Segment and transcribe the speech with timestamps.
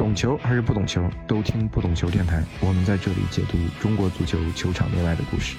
[0.00, 2.42] 懂球还是不懂球，都听不懂球电台。
[2.60, 5.58] 我们在这里解读中国足球球场内外的故事。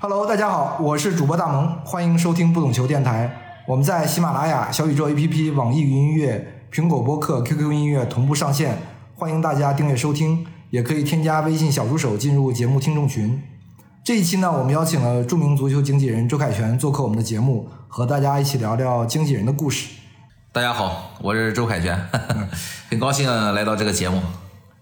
[0.00, 3.30] Hello，大家好，我是主播大萌，欢迎收听不懂球电台。
[3.64, 8.76] 我们在喜马拉雅、小宇宙 APP、网易云音乐、苹果播客、QQ 音乐同步上线，
[9.14, 13.40] 欢迎大家订阅收听，也可以添加微信小助手进入节目听众群。
[14.06, 19.88] 这一期呢，我们邀请了著名足球经纪人周凯旋做客我们的节目，和大家一起聊聊经纪人的故事。
[20.52, 22.00] 大家好，我是周凯旋，
[22.88, 24.20] 很高兴来到这个节目。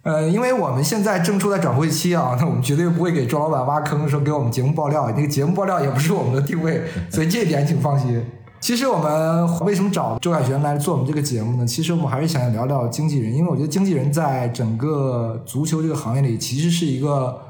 [0.02, 5.10] 呃，因为我们现在正处在转会期啊， 那我们绝对不会给周老板挖坑，说给我们节目爆料。
[5.16, 8.22] 那个节目爆料也不是我们的定位，所以这一点请放心。
[8.60, 11.66] 其实我们为什么找周凯旋来做我们这个节目呢？
[11.66, 17.40] 其实我们还是想聊聊经纪人，因为我觉得经纪人在整个足球这个行业里，其实是一个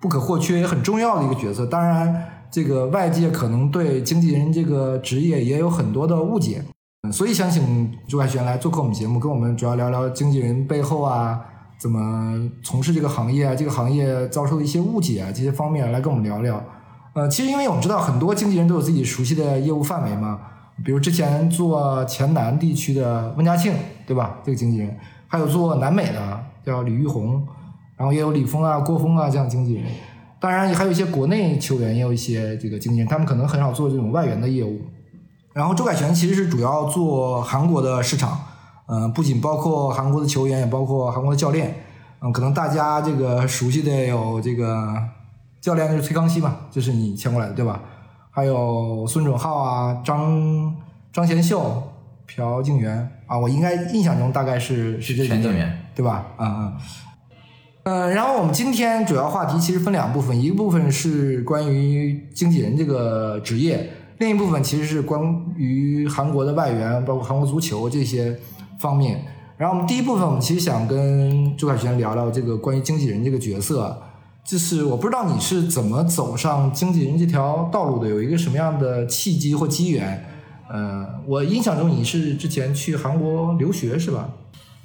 [0.00, 1.66] 不可或缺也很重要的一个角色。
[1.66, 6.64] 当然，这个外界可能对经纪人这个职业也有很多的误解，
[7.02, 11.40] 嗯所以想请朱凯旋来做客我们节目，跟我们主要聊聊经纪人背后啊。
[11.80, 13.54] 怎么从事这个行业啊？
[13.54, 16.60] 这个行业遭受的一些误解啊，这些方面来跟我们聊聊。
[17.14, 20.40] 呃，其实因为我们知道很多经纪人都有自己熟悉的业务范围嘛，
[20.84, 23.72] 比如之前做黔南地区的温家庆，
[24.04, 24.40] 对吧？
[24.42, 27.46] 这个经纪人，还有做南美的叫李玉红，
[27.98, 29.84] 然后也有李峰啊、郭峰啊这样经纪人。
[30.40, 34.80] 当然，还有一些国内球员也有一些这个经纪人，他们可能很少做这种外援的业务。
[35.52, 38.38] 然后周凯旋其实是主要做韩国的市场。
[38.86, 41.74] 嗯，不仅包括韩国的球员，也包括韩国的教练。
[42.20, 44.96] 嗯，可能大家这个熟悉的有这个
[45.60, 47.82] 教练就是崔康熙嘛，就是你签过来的对吧？
[48.30, 50.74] 还有孙准浩啊，张
[51.12, 51.82] 张贤秀、
[52.26, 56.26] 朴敬元啊，我应该印象中大概是是这几个人对吧？
[56.36, 56.72] 啊啊。
[56.72, 56.72] 嗯，
[57.88, 65.22] 呃然后我们今天主要话题其实分两部分，一部分是关于经纪人这个职业，另一部分其实是关
[65.56, 68.36] 于韩国的外援，包括韩国足球这些。
[68.80, 69.24] 方面，
[69.56, 74.00] 然后我们第一部分，我们其实想跟周凯旋聊聊这个关于经纪人这个角色，
[74.44, 80.24] 就是我不知道你是怎么走上经纪人这条道路的，有一个什么样的契机或机缘？
[80.70, 84.28] 呃，我印象中你是之前去韩国留学是吧？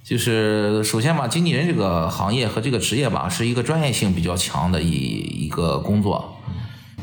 [0.04, 6.38] 就是首先吧，经纪人这个行业和这个职业吧，是一个专业性比较强的一一个工作，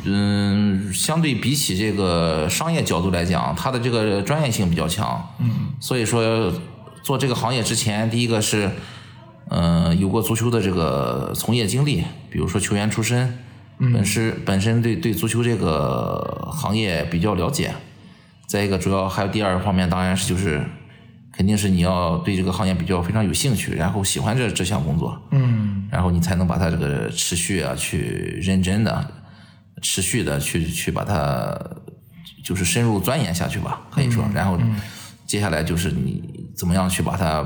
[0.04, 5.50] 嗯，相对比起这个商业角度来讲，它的这个专业性比较强，嗯，
[5.80, 6.52] 所以说。
[7.02, 8.70] 做这个行业之前，第一个是，
[9.48, 13.38] 嗯，有过足球的这个从业经历，比如说球员出身，
[13.78, 17.72] 本身本身对对足球这个行业比较了解。
[18.46, 20.62] 再一个，主要还有第二个方面，当然是就是，
[21.40, 29.10] 肯定是你要对这个行业比较非常有兴趣，然后喜欢这这项工作，嗯，然后你才能把它这个持续啊去认真的、
[29.80, 31.58] 持续的去去把它
[32.44, 34.58] 就是深入钻研下去吧，可以说，然后。
[35.24, 37.42] 接下来就是你怎么样去把它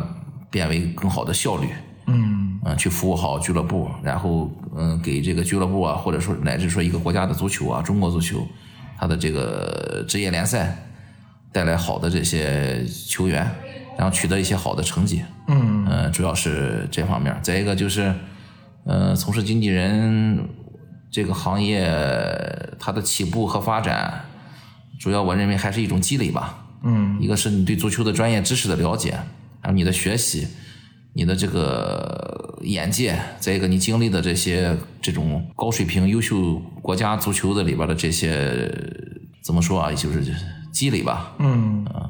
[0.50, 1.68] 变为更好的效率，
[2.06, 2.58] 嗯。
[2.64, 8.44] 嗯，去服务好俱乐部，然后嗯给这个俱乐部啊，或者说乃至说一个国家的足球啊，中国足球，
[8.98, 10.76] 它的这个职业联赛
[11.52, 13.48] 带来好的这些球员，
[13.96, 17.34] 然后取得一些好的成绩，嗯嗯，主要是这方面。
[17.42, 18.14] 再一个就是，
[18.84, 20.48] 呃，从事经纪人
[21.10, 21.88] 这个行业，
[22.78, 24.24] 它的起步和发展，
[24.98, 26.66] 主要我认为还是一种积累吧。
[26.82, 29.18] 嗯，一个是你对足球的专业知识的了解，
[29.60, 30.46] 还有你的学习，
[31.14, 38.70] 你的这个眼界，再一个你经历的这些这种高水平、优秀国家足球的里边的这些
[39.42, 40.22] 怎么说啊，就是
[40.72, 41.32] 积累吧。
[41.38, 42.03] 嗯啊，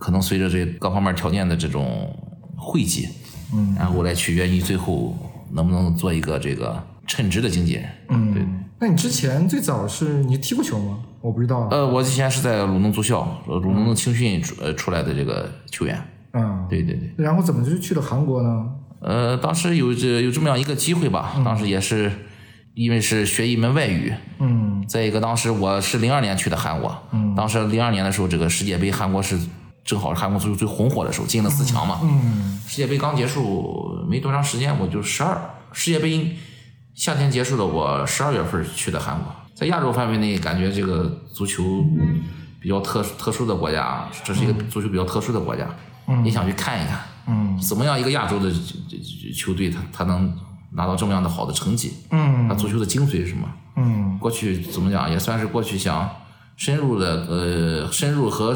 [0.00, 2.10] 可能随着这各方面条件的这种
[2.56, 3.06] 汇集，
[3.54, 5.14] 嗯，然后来取决于最后
[5.52, 7.84] 能不能做一个这个称职的经纪人。
[8.08, 8.42] 嗯，对。
[8.80, 10.98] 那你之前最早是你踢过球吗？
[11.20, 11.68] 我不知道。
[11.70, 16.02] 呃，我之前是在鲁能足校，鲁能青训出呃出来的这个球员。
[16.32, 17.12] 嗯，对对对。
[17.18, 18.66] 然后怎么就去了韩国呢？
[19.02, 22.10] 呃，当时有这有这么样一个机会吧，当时也是
[22.72, 24.14] 因为是学一门外语。
[24.38, 24.82] 嗯。
[24.88, 26.96] 再一个，当时我是零二年去的韩国。
[27.12, 27.34] 嗯。
[27.34, 29.38] 当时零二年的时候，这个世界杯韩国是
[29.84, 32.00] 正好是韩国足球最红火的时候，进了四强嘛。
[32.02, 32.60] 嗯。
[32.66, 35.38] 世界杯刚结束没多长时间，我就十二
[35.72, 36.36] 世界杯
[36.94, 39.26] 夏天结束了，我十二月份去的韩国。
[39.54, 41.84] 在亚洲范围内，感觉这个足球
[42.60, 45.66] 比较特特殊的国家，这是一个足球比较特殊的国家，
[46.22, 48.50] 你想去看一看，嗯，怎么样一个亚洲的
[49.36, 50.32] 球队，他他能
[50.72, 53.48] 拿到这么样的好的成绩，嗯，他足球的精髓是什么？
[53.76, 56.08] 嗯，过去怎么讲，也算是过去想
[56.56, 58.54] 深入的呃深入和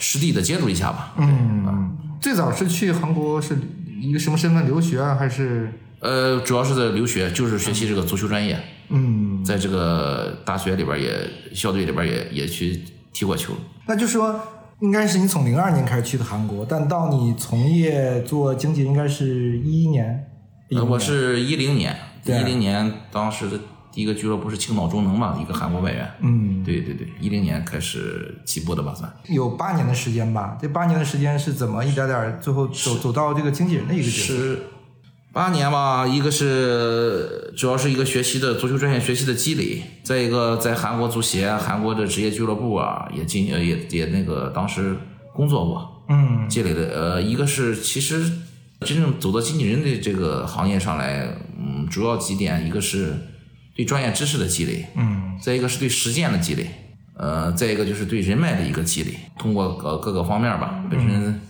[0.00, 1.14] 实地的接触一下吧。
[1.18, 3.56] 嗯，最早是去韩国是
[4.00, 5.72] 一个什么身份留学啊，还是？
[6.00, 8.58] 呃，主要是在留学，就是学习这个足球专业。
[8.88, 11.14] 嗯，在这个大学里边也
[11.54, 12.82] 校队里边也也去
[13.12, 13.52] 踢过球。
[13.86, 14.40] 那就说，
[14.80, 20.26] 应该是你从零二年开始去的韩国，但到你从业做经济，应该是一一年。
[20.70, 21.94] 呃，我是一零年，
[22.24, 23.60] 一零年当时的
[23.92, 26.10] 第一个俱乐部是青岛中能嘛，一个韩国外援。
[26.20, 29.12] 嗯，对对对，一零年开始起步的吧，算。
[29.28, 30.56] 有八年的时间吧。
[30.60, 34.34] 这八年的时间是怎么一点点最后走走到这个经纪人的一个角色？
[34.34, 34.58] 是
[35.32, 44.96] 八年吧，一个是主要是一个学习的足球专业学习的积累，再一个在韩国足协、韩国的职业俱乐部啊，也进呃也也那个当时
[45.32, 48.28] 工作过，嗯积累的呃，一个是其实
[48.80, 53.14] 真正走到经纪人的这个行业上来，嗯，主要几点，一个是
[53.74, 55.38] 对专业知识的积累，嗯。
[55.40, 56.66] 再一个是对实践的积累，
[57.14, 61.40] 呃，再一个就是对人脉的一个积累，通过呃各个方面吧，本身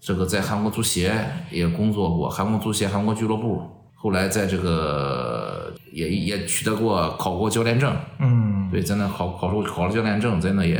[0.00, 1.14] 这个在韩国足协
[1.50, 3.62] 也工作过，韩国足协、韩国俱乐部，
[3.94, 8.68] 后来在这个也也取得过考过教练证，嗯。
[8.70, 10.78] 对，在那考考出考了教练证，在那也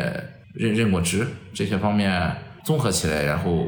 [0.55, 2.35] 任任过职，这些方面
[2.65, 3.67] 综合起来，然后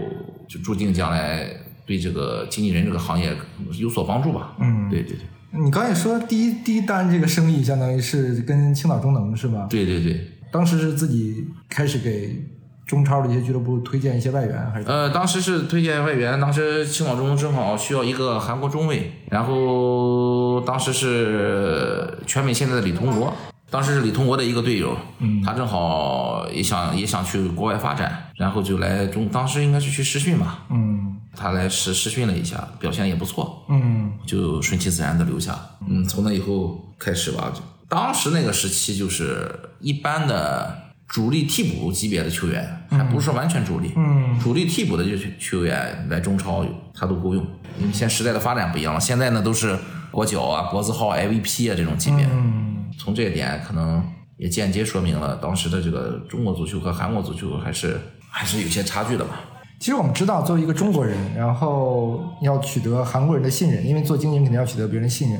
[0.48, 1.46] 就注定将来
[1.84, 3.36] 对这个经纪人这个行业
[3.78, 4.54] 有所帮助吧。
[4.58, 5.26] 嗯，对对对，
[5.56, 9.66] 你刚才也说第一第一单这个生意相当于是跟青岛中能是吧？
[9.70, 10.28] 对对对。
[10.50, 12.44] 当时是自己开始给
[12.86, 14.86] 中超的一些俱乐部推荐一些外援，还是？
[14.86, 23.32] 呃，当时是推荐外援，当时青岛中能正好需要一个韩国中卫，然后当时是全美现在的李同国，
[23.70, 35.58] 当时是李同国的一个队友，嗯，他正好也想也想去国外发展，然后就来中，当时应该是去试训吧，嗯他来试试训了一下，表现也不错，嗯就顺其自然的留下。
[35.88, 40.76] 嗯，从那以后开始吧，就当时那个时期就是一般的
[41.06, 43.92] 主力替补级别的球员，还不是说完全主力。
[43.96, 46.64] 嗯主力替补的这些球员来中超，
[46.94, 47.44] 他都够用。
[47.78, 49.78] 因为现在时代的发展不一样了，现在呢都是
[50.10, 52.24] 国脚啊、国字号、MVP 啊这种级别。
[52.26, 54.04] 嗯从这一点可能
[54.36, 58.00] 也间接说明了当时的这个中国足球和韩国足球还是
[58.30, 59.40] 还是有些差距的吧。
[59.84, 65.38] 其实我们知道，作为一个中国人，然后要取得韩国人的信任，因为做经营肯定要取得别人的信任，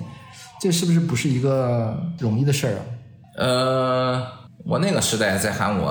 [0.61, 2.81] 这是不是不是一个容易的事儿啊？
[3.39, 4.23] 呃，
[4.67, 5.91] 我那个时代在韩国，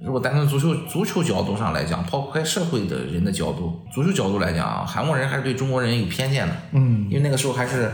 [0.00, 6.54] 如果单从足球足球角度上来讲，抛开社会的人的角度，足球角度来讲，韩国人还是对中国人有偏见的。
[6.70, 7.90] 嗯因为那个时候还是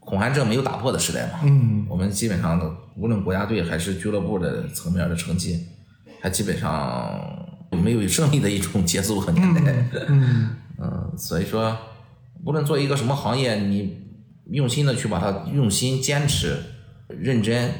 [0.00, 1.38] 恐韩症没有打破的时代嘛。
[1.44, 5.64] 嗯我们基本上的，无论国家队还是俱乐部的层面的成绩，
[6.20, 7.41] 还基本上
[7.76, 9.60] 没有胜利的一种节奏和年代。
[10.08, 11.76] 嗯嗯，所以说，
[12.44, 13.98] 无论做一个什么行业，你
[14.50, 16.56] 用心的去把它用心、坚持、
[17.08, 17.70] 认真，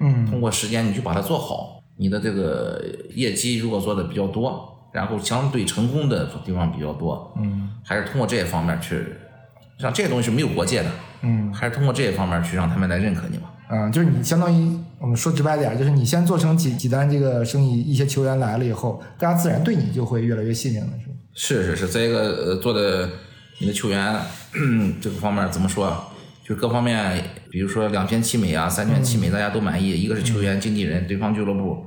[0.00, 2.82] 嗯通过时间你去把它做好，你的这个
[3.14, 9.02] 业绩如果做的比较多，然后相对成功的地方比较多，嗯还是通过这些方面去，
[9.78, 10.90] 像这些东西是没有国界的，
[11.22, 13.44] 嗯还是通过这些方面去让他们来认可你嘛。
[13.70, 21.14] 嗯，就是你相当于我们说直白点儿，就是你先做成几几单这个生意，一些球员来了以后，大家自然对你就会越来越信任了，是吧？
[21.34, 23.08] 是是是，再一个呃，做的
[23.60, 24.16] 你的球员
[25.00, 26.08] 这个方面怎么说啊？
[26.44, 29.90] 就各方面，比如说两全其美啊，三全其美，大家都满意。
[29.90, 31.86] 一个是球员、经纪人，对方俱乐部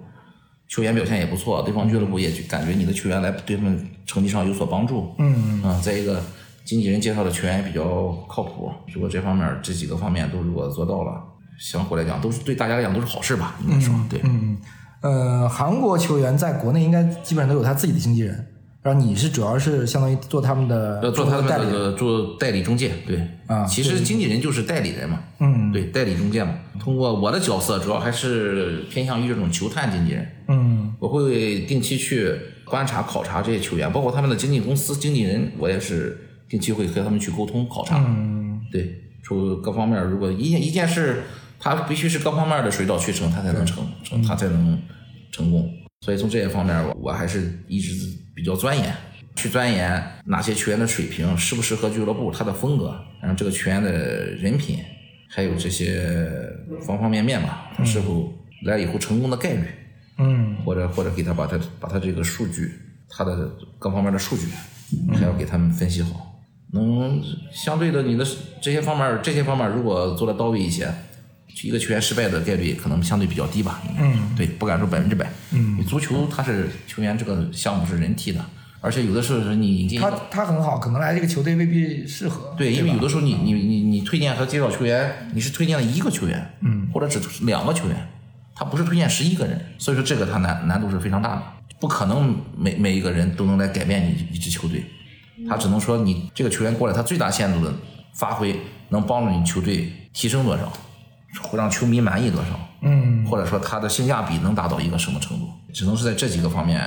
[0.70, 5.14] 球员表现也不错，对方俱乐部也就感觉你的球员来对他们成绩上有所帮助。
[5.20, 6.24] 嗯嗯，再一个
[6.64, 7.84] 经纪人介绍的球员也比较
[8.30, 8.72] 靠谱。
[8.94, 11.22] 如果这方面这几个方面都如果做到了，
[11.60, 13.56] 相互来讲都是对大家来讲都是好事吧？
[13.66, 14.20] 应该说对。
[14.24, 14.58] 嗯，
[15.02, 18.48] 呃，韩国球员在国内应该基本上都有他自己的经纪人，
[18.82, 26.54] 然后你是主要是相当于做他们的呃，做他们代理做代理中介，对啊其实经纪人就是代理人嘛，嗯对，代理中介嘛。
[26.80, 32.34] 通过我的角色，主要还是偏向于这种球探经纪人，嗯我会定期去
[32.66, 36.18] 观察考察这些球员，包括他们的经纪公司、经纪人，我也是
[36.50, 37.98] 定期会和他们去沟通考察。
[37.98, 41.24] 嗯对，出各方面，如果一件一件事，
[41.64, 44.78] 他必须是各方面的水到渠成，他才能成成，他才能
[45.32, 45.72] 成功。
[46.02, 47.94] 所以从这些方面，我我还是一直
[48.36, 48.94] 比较钻研，
[49.38, 54.80] 去钻研哪些球员的水平适不适合俱乐部，他的风格，然后这个球员的人品，
[55.30, 56.06] 还有这些
[56.86, 58.30] 方方面面吧，他是否
[58.66, 59.66] 来以后成功的概率，
[60.18, 62.74] 嗯或者或者给他把他把他这个数据，
[63.08, 64.48] 他的各方面的数据，
[65.14, 66.42] 还要给他们分析好。
[66.74, 68.26] 能相对的，你的
[68.62, 70.92] 这些方面，这些方面如果做的到位一些，
[71.62, 73.82] 一个球员失败的概率可能相对比较低吧。
[74.00, 75.32] 嗯，对，不敢说百分之百。
[75.52, 78.44] 嗯，足球它是球员这个项目是人踢的，
[78.82, 82.54] 而且有的时候是你引进他他很好，可能来这个球队未必适合。
[82.58, 88.10] 对，因为有的时候你你你你推荐和介绍球员，你是推荐了一个球员，嗯，或者只是两个球员，
[88.56, 91.44] 他不是推荐十一个人，所以说这个他难难度是非常大的，
[91.80, 94.84] 不可能每每一个人都能来改变你一支球队，
[95.48, 97.74] 他只能说你这个球员过来，他最大限度的
[98.14, 100.78] 发挥能帮助你球队提升多少，会
[101.54, 106.82] 让球迷满意多少，嗯，或者说他的性价比能达到一个什么程度，只能是在这几个方面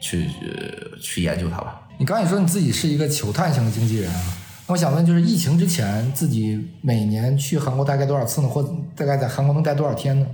[0.00, 1.82] 去、呃去研究它吧。
[1.98, 4.36] 你刚才也说你自己是一个球探型的经纪人啊，
[4.66, 8.48] 那我想问，就是疫情之前自己每年去韩国大概多少次呢？
[8.48, 8.62] 或
[8.94, 10.26] 大概在韩国能待多少天呢？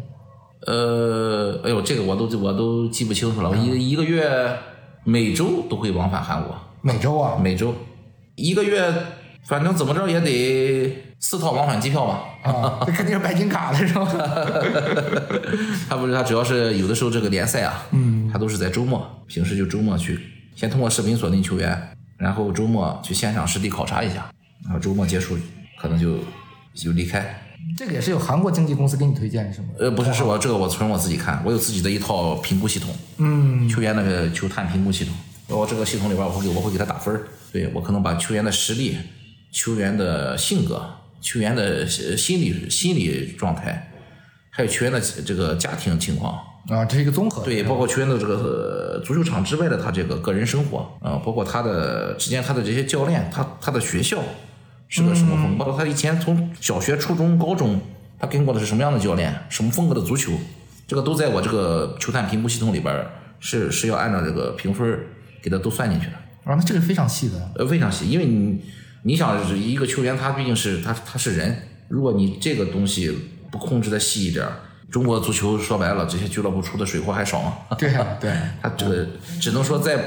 [0.67, 3.51] 呃，哎呦，这个我都我都记不清楚了。
[3.51, 4.57] 我一一个月
[5.05, 7.39] 每周都会往返韩国，每周啊？
[7.39, 7.75] 每周
[8.35, 8.93] 一个月，
[9.45, 12.23] 反正怎么着也得四套往返机票吧。
[12.43, 14.05] 啊，这肯定是白金卡的是吧？
[15.89, 20.21] 他不是他主要是有的时候这个联赛啊，嗯，他都是在周末，平时就周末去，
[20.55, 24.31] 先通过视频锁定球员，然后周末去现场实地考察一下，
[24.65, 25.35] 然后周末结束
[25.81, 26.19] 可能就
[26.75, 27.41] 就离开。
[27.75, 29.69] 这个也是有韩国经纪公司给你推荐是吗？
[29.79, 35.15] 呃，不是，是我这个我纯我自己看，我有自己的一套评估系统，嗯，球员那个球探评估系统，
[35.59, 38.99] 我这个系统里边我会给我会给他打分儿对我可能把球员的实力、
[39.51, 40.87] 球员的性格、
[41.25, 43.91] 球员的呃心理心理状态，
[44.51, 46.35] 还有球员的这个家庭情况，
[46.69, 47.43] 啊，这是一个综合。
[47.43, 54.23] 对，包括球员的这个呃足球场之外的他这个个人生活，啊、包括他的之间他的这些教练，他他的学校
[54.89, 57.81] 是个什么风格，包括他以前从小学、初中、高中，
[58.19, 60.33] 他跟过的是什么样的教练，什么风格的足球，
[60.87, 63.07] 这个都在我这个球探评估系统里边
[63.41, 65.01] 是是要按照这个评分
[65.43, 66.13] 给他都算进去的。
[66.45, 67.51] 啊，那这个非常细的。
[67.57, 68.61] 呃，非常细，因为你
[69.07, 71.57] 你想一个球员，他毕竟是他他是人，
[71.89, 73.15] 如果你这个东西
[73.51, 74.49] 不控制的细一点，
[74.91, 77.59] 中国足球说白了，这些俱乐部出的水货还少吗？
[77.79, 78.33] 对啊，对，
[78.63, 79.07] 他这个
[79.39, 80.03] 只能说在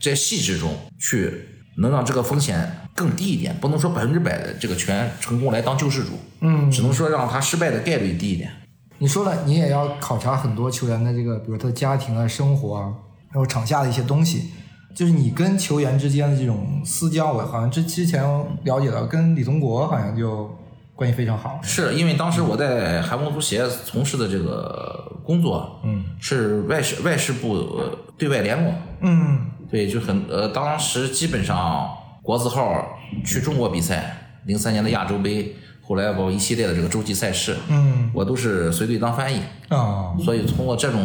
[0.00, 1.30] 在细致中去
[1.76, 8.50] 能让这个风险更低一点，不能说百分之百的这个全成功来当救世主，嗯，只能说让他失败的概率低一点。
[8.96, 12.94] 你说了，你也要考察很多球员的这个，比如他的家庭啊、生活啊，
[13.30, 14.50] 还有场下的一些东西。
[14.94, 18.22] 就是你跟球员之间的这种私交，我好像之之前
[18.64, 20.50] 了解到，跟李宗国好像就
[20.94, 21.60] 关系非常好。
[21.62, 29.40] 是因为当时我在韩国足协从事的这个工作，嗯，是外事外事部呃对外联络，嗯。
[29.70, 31.86] 对，就很呃，当时基本上
[32.22, 34.16] 国字号去中国比赛，
[34.46, 38.10] 零三年的亚洲杯，后来包括一系列的这个洲际赛事，嗯。
[38.14, 41.00] 我都是随队当翻译，啊，所以通过这种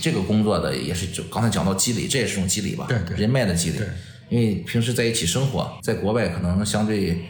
[0.00, 3.86] 这个工作的，也是就刚才讲到积累，这也是一种积累吧，对对人脉的积累对。
[4.28, 7.22] 因为平时在一起生活，在国外可能相对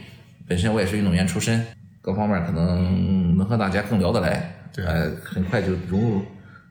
[0.46, 1.66] 本身我也是运动员出身，
[2.00, 6.22] 各方面可能能和大家更聊得来，对呃，很快就融入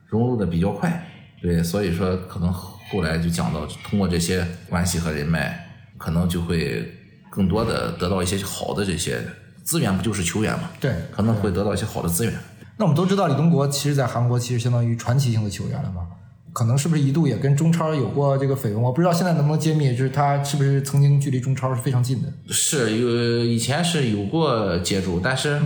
[0.06, 1.06] 融入的比较快，
[1.42, 5.68] 对，所以说可能后来就讲到通过这些关系和人脉，
[5.98, 6.90] 可能就会
[7.30, 9.20] 更多的得到一些好的这些
[9.62, 10.70] 资源，不就是球员嘛？
[10.80, 10.92] 对。
[11.10, 12.32] 可能会得到一些好的资源。
[12.76, 16.06] 那我们都知道，李东国其实在韩国其实相当于传奇性的球员了嘛？
[16.52, 18.82] 可能是不是一度也跟中超有过这个绯闻？
[18.82, 22.28] 我不知道现在能不能揭秘，就是他是不是曾经距离中超是非常近的？
[22.48, 25.58] 是有以前是有过接触，但是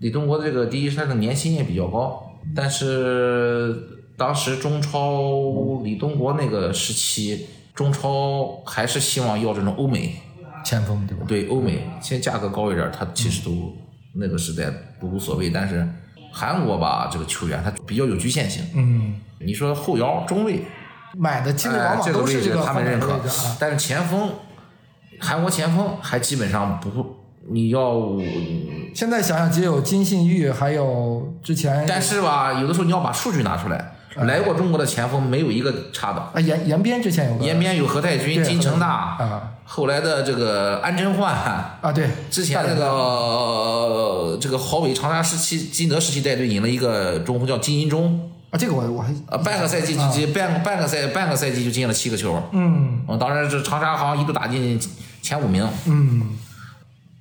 [0.00, 2.22] 李东国这个第一，他的年薪也比较高，
[2.56, 3.76] 但是
[4.16, 10.16] 当时中超李东国那个时期，中超还是希望要这种欧美，
[10.64, 11.24] 前锋对吧？
[11.28, 13.72] 对欧美，现在价格高一点，他其实都
[14.14, 15.88] 那个时代不无所谓，但是
[16.38, 18.62] 韩国吧，这个球员他比较有局限性。
[18.74, 20.62] 嗯，你说后腰、中卫，
[21.16, 23.18] 买的基本往哎，往都是这个他们认可。
[23.58, 24.30] 但是前锋，
[25.18, 27.02] 韩国前锋还基本上不会，
[27.48, 28.02] 你要，
[28.94, 38.86] 现在想想，只有金信玉，还有之前但是吧，有的时候你要把数据拿出来，来过中国的前锋没有一个差的，啊延延边之前有个延边有何太君、金城大，
[39.18, 54.80] 啊后来的这个安贞焕，啊对，之前那个、呃这个郝伟长沙时期金德时期带队引了一个中锋叫金银中，啊这个我我还呃半个赛季就进半个半个赛半个赛季就进了七个球，嗯嗯，当然这长沙好像一度打进
[55.20, 55.68] 前五名。
[55.86, 56.38] 嗯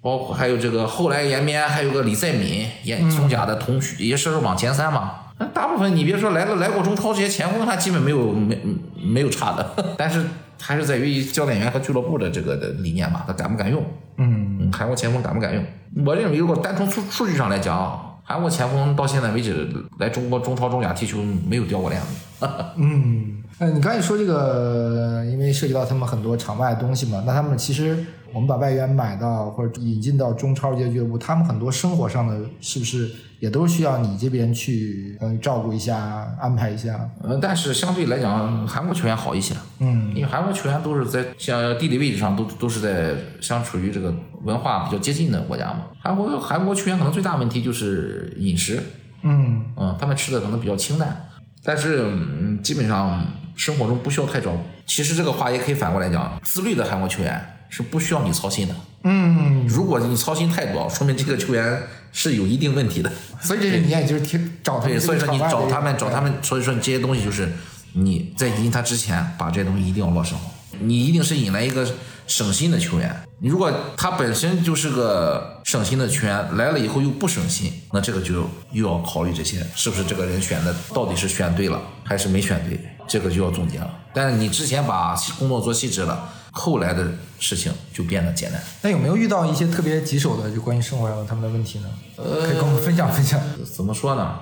[0.01, 5.13] 包括还有这个后来延边还有个李在敏，延松甲的同学，也是往前三嘛。
[5.37, 8.57] 那大部分你别说来了来过中超这些前锋，他基本没有没
[9.03, 10.23] 没有差的， 但是
[10.61, 13.83] 还是在于教练员和俱乐部的这个的理念吧，他敢不敢用？
[14.17, 15.63] 嗯嗯，韩国前锋敢不敢用？
[16.05, 19.67] 我认为如果单从数数据上来讲，韩国前锋到现在为止
[19.99, 22.07] 来中国中超、中甲踢球没有掉过链子。
[22.77, 33.09] 嗯，呃，你刚才说这个，因为涉及到他们很多场外的东西嘛，那他们其实我们把外援买到或者引进到中超这些俱乐部，他们很多生活上的是不是
[33.39, 37.09] 也都需要你这边去嗯照顾一下、安排一下？
[37.23, 39.55] 呃，但是相对来讲，韩国球员好一些。
[39.79, 45.85] 嗯因为韩国球员都是在像地理位置上都都是在相处于这个文化比较接近的国家嘛。
[46.01, 48.83] 韩国韩国球员可能最大问题就是饮食，
[49.23, 51.29] 嗯嗯，他们吃的可能比较清淡，
[51.63, 54.59] 但是嗯，基本上生活中不需要太照顾。
[54.85, 58.75] 其实这个话也可以反过来讲，自律的韩国球员是不需要你操心的。
[59.03, 63.11] 嗯，如果你操心太多，说明这个球员是有一定问题的。
[63.39, 66.31] 所以这是你也就是听找他对，所以说你找他们，找他们。
[66.31, 67.51] 们，所以说你这些东西就是
[67.93, 70.41] 你在引他之前，把这些东西一定要落实好。
[70.79, 71.87] 你一定是引来一个
[72.27, 73.15] 省心的球员。
[73.39, 83.99] 你如果他本身就是个省心的球员，来了以后又不省心，那这个就又要考虑这些是不是这个人选的到底是选对了还是没选对，这个就要总结了。
[84.13, 87.05] 但是你之前把工作做细致了，后来的
[87.37, 88.61] 事情就变得简单。
[88.81, 91.89] 那有没有遇到一些特别棘手的就关于生活上的他们的问题呢？
[92.15, 93.39] 可以跟我们分享分享。
[93.75, 94.39] 怎么说呢？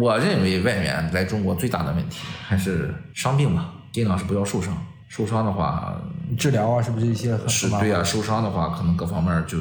[0.00, 4.76] 我认为外援来中国最大的问题还是伤病吧，尽量是不要受伤。
[5.08, 6.00] 受伤的话，
[6.36, 9.58] 治疗啊，是不是一些很是对啊，受伤的话，可能各方面就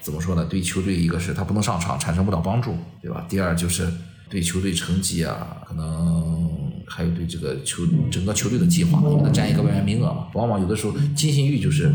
[0.00, 0.44] 怎么说呢？
[0.44, 3.24] 对球队一个是他不能上场，产生不了帮助，对吧？
[3.28, 3.92] 第二就是
[4.28, 6.48] 对球队成绩啊，可能
[6.86, 10.28] 还有对这个球整个球队的计划，因为他占一个外援名额嘛。
[10.34, 11.92] 往往有的时候金信玉就是，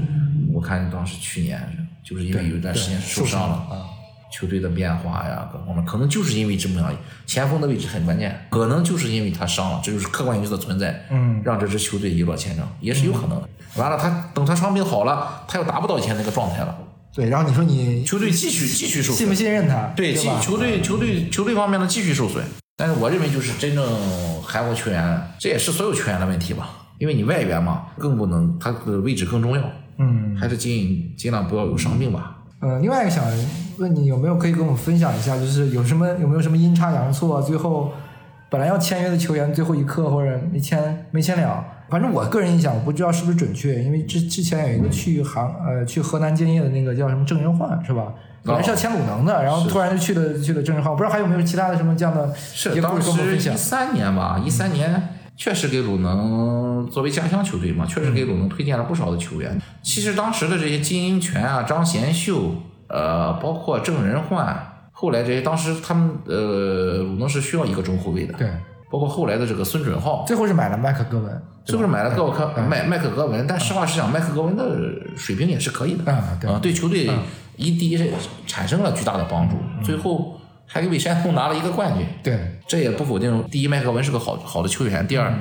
[0.53, 3.87] 我看当时去年就是因为有一段时间受伤了。
[4.31, 4.33] 啊。
[4.33, 6.93] 球队的变化呀，各方面可能就是因为这么样，
[7.25, 13.49] 前锋的位置很关键，可能就是因为他伤了，这就是客观因素的存在，嗯，让这支球队一落千丈，也是有可能的。
[13.75, 16.77] 完了，他等他伤病好了，他又达不到以前那个状态了，
[17.13, 19.91] 对，然后你说你球队继续继续受信不，信任他？
[19.95, 20.15] 对？
[20.15, 22.43] 球队球队球队方面的继续受损。
[22.77, 23.85] 但是我认为就是真正
[24.41, 26.69] 韩国球员，这也是所有球员的问题吧，
[26.99, 29.63] 因为你外援嘛，更不能他的位置更重要，
[29.99, 32.37] 嗯还是尽尽量不要有伤病吧。
[32.61, 33.23] 呃，另外一个想
[33.77, 37.91] 问你有没有可以跟我们分享一下，就是有什么有没有什么阴差阳错，最后
[38.49, 41.65] 本来要签约的球员最后一刻或者没签没签了。
[41.89, 48.13] 反正我个人印象，我不知道是不是准确，因为之之前有一个去杭呃去河南建业的那个叫什么郑仁焕是吧？
[48.43, 53.39] 本来是要签鲁能的，然后突然就去了去了郑仁焕，我不知道还有没有其他的什么这样的是当时一。
[53.57, 59.59] 三年吧，一三年确实给鲁能作为家乡球队嘛，确实给鲁能推荐了不少的球员。
[59.81, 62.55] 其实当时的这些金英权啊、张贤秀，
[62.87, 68.47] 呃，包括郑仁焕，后来这些当时他们呃鲁能是需要一个中后卫的，对，
[68.91, 73.47] 包括后来的这个孙准浩，最后是买了麦克戈文，最后是买了高科嗯麦麦克格文？
[73.47, 74.79] 但实话实讲，麦克格文的
[75.15, 77.09] 水平也是可以的，啊对球队
[77.55, 78.11] 一第一是
[78.45, 80.37] 产生了巨大的帮助，最后
[80.71, 82.07] 还给韦山东拿了一个冠军。
[82.23, 85.33] 对，这也不否定，第一，麦克文是个好好的球员；第二，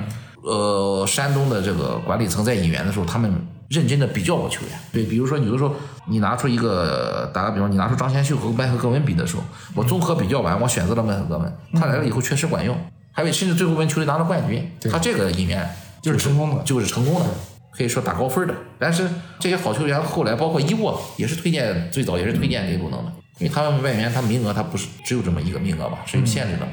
[0.43, 3.31] 呃，山东的这个管理层在引援的时候，他们
[3.69, 4.71] 认真的比较过球员。
[4.91, 5.73] 对，比如说有的时候
[6.05, 12.77] 你拿出一个，打个比方，你拿出张贤秀和麦克格文比的时候，我综合比较完，我选择了麦克格文，他来了以后确实管用，
[13.13, 14.69] 还为甚至最后跟球队拿了冠军。
[14.91, 15.69] 他这个引援
[16.01, 17.25] 就是成功的就是成功的，
[17.71, 18.53] 可以说打高分的。
[18.77, 19.07] 但是
[19.39, 26.71] 这些好球员后来包括伊沃也是推荐，最早也是推荐给鲁能的，因为他们外援他名额他不是只有这么一个名额吧，是有限制的嘛。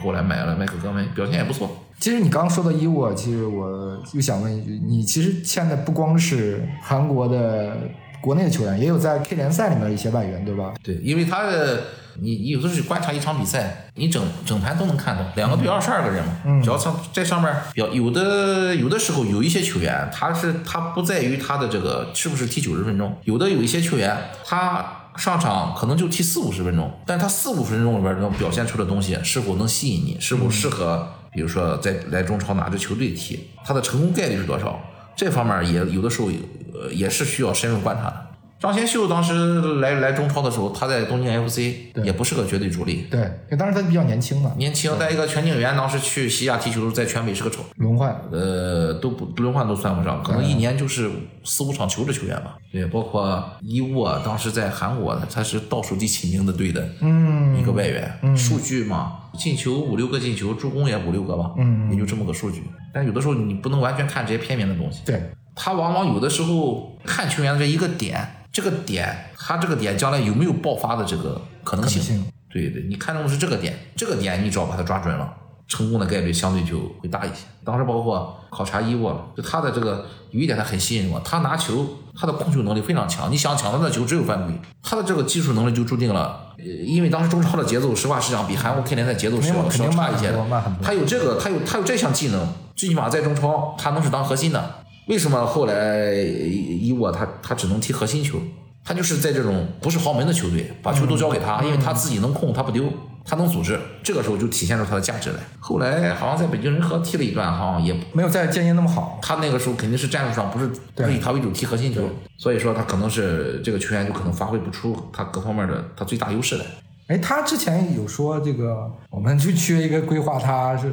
[0.00, 1.84] 后来买了麦克格文，表现也不错。
[1.98, 7.76] 其实你刚刚说到伊沃，其实我又想问一句，你其实签的不光是韩国的
[8.20, 10.72] 国内的球员，也有在 K 联赛里面一些外援，对吧？
[10.84, 11.82] 对，因为他的
[12.20, 25.00] 你你有的时候观察一场比赛，你整整盘都能看到，两个队二十二个人嘛，只要上在上面表，有有的有的时候有一些球员，他是他不在于他的这个是不是踢九十分钟，有的有一些球员他。
[25.16, 34.80] 上场可能就踢四五十分钟，但他四五十分钟里边能表现出的东西是否能吸引你，是否适合，比如说在来中超哪支球队踢，他的成功概率是多少？
[35.16, 36.28] 这方面也有的时候
[36.74, 38.26] 呃也是需要深入观察的。
[38.64, 41.58] 张贤秀当时来来中超的时候，他在东京 FC
[42.02, 44.90] 也不是个绝对主力，对，因为当时他比较年轻嘛，年轻。
[44.98, 48.18] 再一个，全景元当时去西亚踢球，在全北是个丑，轮换。
[48.32, 51.10] 呃，都不轮换都算不上，可能一年就是
[51.44, 52.56] 四五场球的球员吧。
[52.72, 62.62] 对，包括伊沃，当时在韩国，他是倒数第七名的队的嗯一个外援，数据嘛，进球五六个进球，助攻也五六个吧，嗯也就这么个数据。
[62.94, 65.02] 但有的时候你不能完全看这些片面的东西。
[65.04, 65.20] 对，
[65.54, 71.98] 他往往有的时候看球员的这一个点，这个点，他这个点将来有没有爆发的这个可能性？
[72.00, 75.28] 能性对对，你看中的是这个点，这个点你只要把它抓准了，
[75.66, 77.42] 成功的概率相对就会大一些。
[77.64, 81.84] 当时包括考察伊沃，就他的这个有一点他很吸引我，他拿球
[82.16, 90.32] 他的控球能力非常强，你想抢他的球只有犯规，他的这个技术能力就注定了，呃因为当时中超的节奏，实话实讲比韩国 K 联赛节奏是要是肯定要差一些
[90.80, 94.83] 他有这个，他有他有这项技能，最起码在中超他能是当核心的。
[95.06, 98.38] 为什么后来伊沃他他只能踢核心球？
[98.86, 102.84] 他就是在这种不是豪门的球队，把球都交给他，因为他自己能控，他不丢，
[103.24, 105.36] 他能组织，这个时候就体现出他的价值来。
[105.58, 109.18] 后来好像在北京人和踢了一段，好像也没有在建业那么好。
[109.22, 112.02] 他那个时候肯定是战术上不是不对是以他为主踢核心球，
[112.36, 116.64] 所以说他可能是这个球员就可能发挥不出他各方面的他最大优势来。
[117.06, 120.92] 哎，他之前有说这个，我们就缺一个规划，他是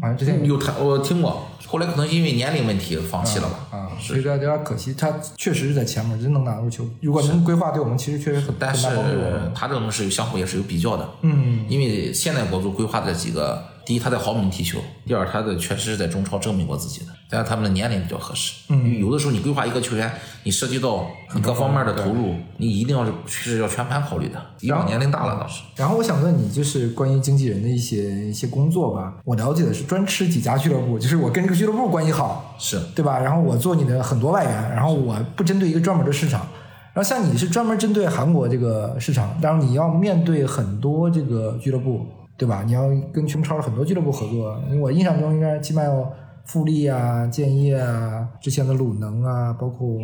[0.00, 3.66] 好像之前有有谈我听过，后来可能因为年龄问题放弃了吧。
[3.70, 4.94] 啊，所以有点有点可惜。
[4.94, 6.88] 他确实是在前面，真能拿入球。
[7.00, 8.86] 如果能规划，对我们其实确实很但是。
[9.54, 18.52] 他这种是有相互也是有比较的，嗯，因为现代国足规划的几个，第一他在豪门踢球，第二他的确实是在中超证明过自己的，但是他们的年龄比较合适。
[18.68, 24.38] 嗯，有的时候你规划一个球员，你涉及到你各方面的投入，你一定要是是要全盘考虑的。
[24.60, 25.62] 一把年龄大了倒是。
[25.74, 29.14] 然后我想问你，就是关于经纪人的一些一些工作吧。
[29.24, 33.18] 我了解的是专吃几家俱乐部，就是我跟这个俱乐部关系好，是对吧？
[33.18, 36.46] 然后我做你的很多外援，然后我不针对一个专门的市场。
[36.92, 42.04] 然后像你是专门针对韩国这个市场，当然你要面对很多这个俱乐部，
[42.38, 42.62] 对吧？
[42.64, 44.58] 你要跟琼超很多俱乐部合作。
[44.70, 46.08] 因为我印象中应该起码有
[46.46, 49.98] 富力啊、建业啊、之前的鲁能啊，包括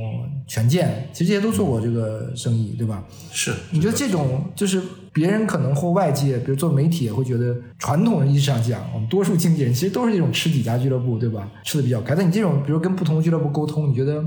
[0.46, 3.02] 权健，其实这些都做过这个生意，对吧？
[3.30, 11.48] 是，你觉得这种就是别人可能或外界，比如做媒体也会觉得，传统意义上讲，我们多数经纪人其实都是这种吃几家俱乐部，对吧？
[11.64, 12.14] 吃的比较开。
[12.14, 14.22] 但你这种，比如跟不同的俱乐部沟通，你觉得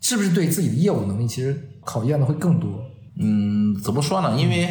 [0.00, 2.68] 是不是对自己的业务能力其实考验的会更多？
[3.18, 4.38] 嗯，怎么说呢？
[4.38, 4.68] 因为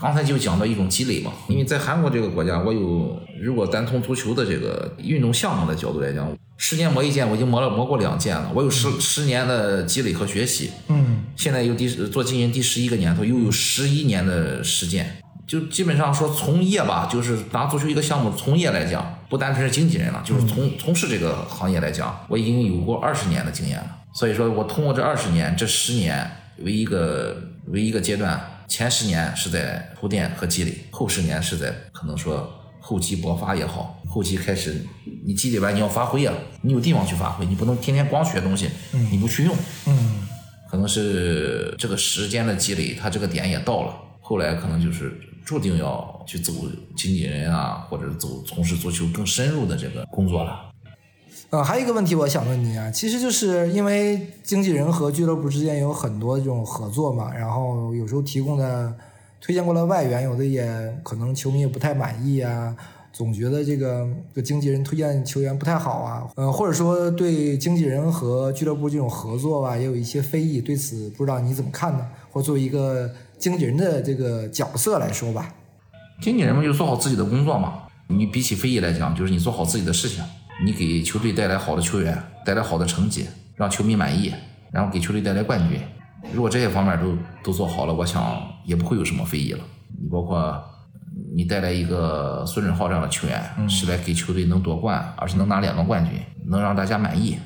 [0.00, 1.32] 刚才就讲到一种积累嘛。
[1.48, 8.50] 因为在韩国这个国家，我有如果单从足球的这个运动项目的角度来讲，十年磨一剑，我已经磨了磨过两剑了。
[8.54, 23.96] 我有十十年的积累和学习，嗯现在又第做经纪人第十一个年头，又有十一年的实践，就基本上说从业吧，就是拿足球一个项目从业来讲，不单纯是经纪人了，就是从从事这个行业来讲，我已经有过二十年的经验了。
[24.12, 26.28] 所以说我通过这二十年，这十年
[26.64, 34.84] 为一个为一个阶段，前十年是在铺垫和积累，后十年是在可能说厚积薄发也好，后期开始
[35.24, 38.68] 你积累完你要发挥啊，你有地方去发挥，你不能天天光学东西，
[39.10, 40.28] 你不去用，嗯。
[40.70, 46.52] 可能是这个时间的积累，他这个点也到了，后来可能就是注定要去走
[46.94, 50.67] 经纪人啊，或者走从事足球更深入的这个工作了。
[51.50, 58.94] 呃，还有一个问题我想问你啊，其实就是因为经纪人和俱乐部之间有很多这种合作嘛，然后有时候提供的
[59.40, 62.76] 推荐过来外援，有的也可能球迷也不太满意啊，
[63.14, 72.06] 总觉得这个这个经纪人推荐球员不太好啊，呃，或者说对经纪人和俱乐部这种合作啊，也有一些非议，对此不知道你怎么看呢？
[72.30, 75.54] 或作为一个经纪人的这个角色来说吧，
[76.20, 77.84] 经纪人们就做好自己的工作嘛。
[78.08, 80.22] 你比起非议来讲，就是你做好自己的事情，
[80.64, 84.34] 你给球队带来好的球员，带来好的成绩，让球迷满意，
[84.72, 85.80] 然后给球队带来冠军。
[86.34, 89.60] 如果这些方面都都做好了，我想也不会有什么非议了。
[90.00, 90.60] 你包括
[91.34, 97.36] 你带来一个孙准浩这样的球员，是来给球队能夺冠，而且能拿两个冠军，能让大家满意。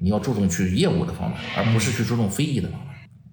[0.00, 2.88] 你要注重去业务的方面，而不是去注重非议的方面。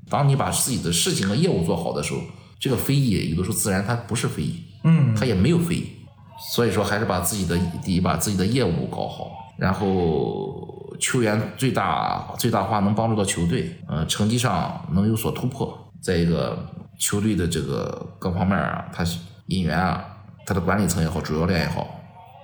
[0.10, 2.20] 当你把自己的事情和业务做好的时候，
[2.60, 5.92] 这个非议有的时候自然它不是非议，嗯它也没有非议。
[6.40, 15.78] 所以说，还是把自己的第一把自己的业务搞好，然后球员最大最大化能帮助到球队，呃，成绩上能有所突破。
[16.02, 16.58] 再一个，
[16.98, 19.04] 球队的这个各方面啊，他
[19.48, 20.04] 引援啊，
[20.46, 21.86] 他的管理层也好，主教练也好，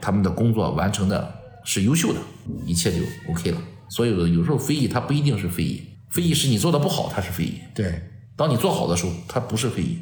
[0.02, 2.20] 他们的工作完成的是优秀的，
[2.66, 3.00] 一切就
[3.32, 3.58] OK 了。
[3.88, 7.62] 所以有时候非议他不一定是非议，非议是你做的不好，他是非议。
[7.74, 8.02] 对，
[8.36, 10.00] 当你做好的时候，他不是非议，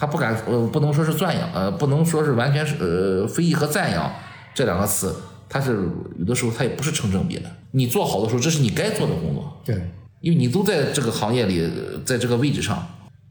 [0.00, 4.10] 它不敢呃不能说是赞扬，呃不能说是完全是呃非议和赞扬
[4.54, 5.14] 这两个词，
[5.46, 5.86] 它是
[6.18, 7.42] 有的时候它也不是成正比的。
[7.72, 9.76] 你做好的时候，这是你该做的工作，对，
[10.22, 12.82] 因为你都在这个行业里，呃在这个位置上。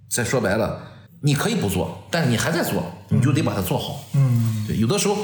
[0.10, 0.80] 再说白了，
[1.22, 4.04] 你可以不做，但是你还在做，你就得把它做好。
[4.14, 5.18] 嗯对，有的时候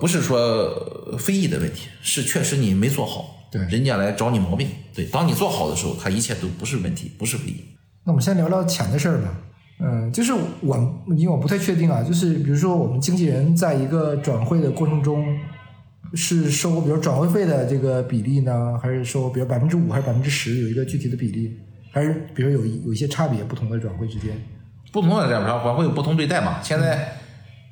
[0.00, 4.68] 不是说呃非议的问题，是确实你没做好，对人家来找你毛病。
[4.94, 7.64] 对，当你做好的时候，他一切都不是问题，不是非议。
[8.04, 9.28] 那我们先聊聊钱的事儿吧。
[9.80, 15.24] 嗯，就是我，因为我不太确定啊，就是比如说我们经纪人在一个转会的过程中，
[16.14, 21.58] 是收比如转会费的这个比例呢，还是收比如百分之五还是百分之十，有一个具体的比例，
[21.90, 24.30] 还是比如有一有一些差别，不同的转会之间。
[24.92, 26.60] 不同的转会会有不同对待嘛。
[26.62, 27.16] 现在，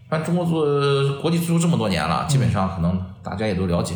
[0.09, 3.95] 反正中国做国际足球这么多年了，基本上可能大家也都了解，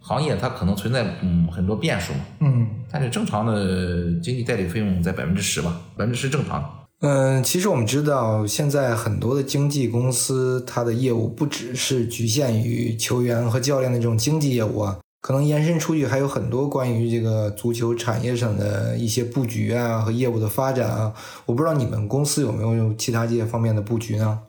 [0.00, 2.20] 行业它可能存在嗯很多变数嘛。
[2.40, 6.68] 嗯但是正常的经济代理费用在百分之十吧，百分之十正常的。
[7.00, 21.14] 嗯，其实我们知道，现在很多的经纪公司，它的业务不只是局限于球员和教练的这种经济业务啊，可能延伸出去还有很多关于这个足球产业上的一些布局啊和业务的发展啊。
[21.46, 24.40] 我不知道你们公司有没有其他这些方面的布局呢？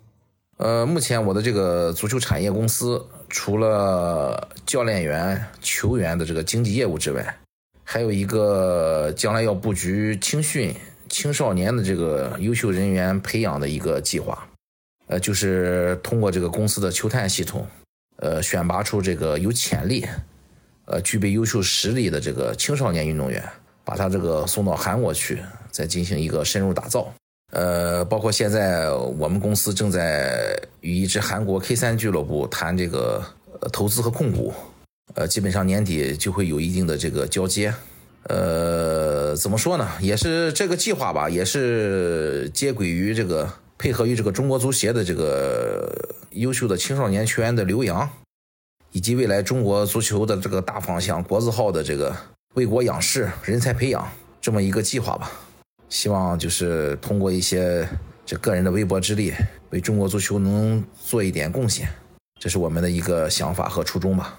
[0.58, 7.38] 呃，目前我的这个足球产业公司，除了教练员、球员的这个经济业务之外，
[7.84, 10.74] 还有一个将来要布局青训、
[11.10, 14.48] 青少年的这个优秀人员培养的一个计划。
[15.08, 17.66] 呃，就是通过这个公司的球探系统，
[18.18, 20.06] 呃，选拔出这个有潜力、
[20.86, 23.44] 呃，具备优秀实力的这个青少年运动员，
[23.84, 25.42] 把他这个送到韩国去，
[25.72, 27.12] 再进行一个深入打造。
[27.52, 33.26] 呃，包括现在我们公司正在与一支韩国 K 三俱乐部谈这个
[33.72, 34.54] 投资和控股，
[35.16, 37.74] 呃，基本上年底就会有一定的这个交接。
[38.24, 39.88] 呃，怎么说呢？
[40.02, 45.90] 也是这个计划吧，也是接轨于这个配合于这个中国足协的这个
[46.32, 48.08] 优秀的青少年球员的留洋，
[48.92, 52.16] 以及未来中国足球的这个大方向国字号的这个
[52.56, 54.08] 为国仰视、人才培养
[54.42, 55.32] 这么一个计划吧。
[55.88, 57.88] 希望就是通过一些
[58.26, 59.34] 这个人的微薄之力，
[59.72, 61.88] 为中国足球能做一点贡献，
[62.40, 64.38] 这是我们的一个想法和初衷吧。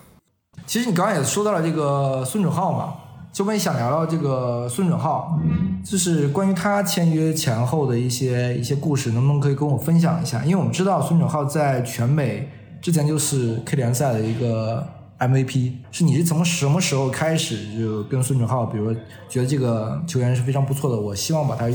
[0.66, 2.94] 其实你刚刚也说到了这个孙准浩嘛，
[3.32, 5.38] 就我们想聊聊这个孙准浩，
[5.84, 10.44] 就是关于他签约前后的一些一些故事，能不能可以跟我分享一下？
[10.44, 12.48] 因为我们知道孙准浩在全美
[12.80, 14.84] 之前就是 K 联赛的一个
[15.20, 21.66] MVP，是你是从什么时候开始就跟孙准浩，比如说觉得这个球员是非常不错的，我希望把他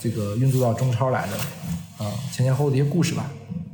[0.00, 3.24] 这个运作到中超来的，啊，前前后后的一些故事吧。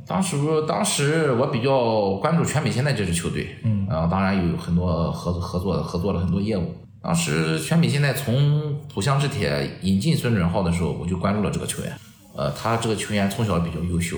[0.05, 6.71] 当时当时我比较关注全美现在这支球队，嗯，然后当然有很多合作合作合作了很多业务。
[7.05, 11.93] 当时全美现在从浦项制铁引进孙准浩的时候，我就关注了这个球员。
[12.35, 14.17] 呃，他这个球员从小比较优秀，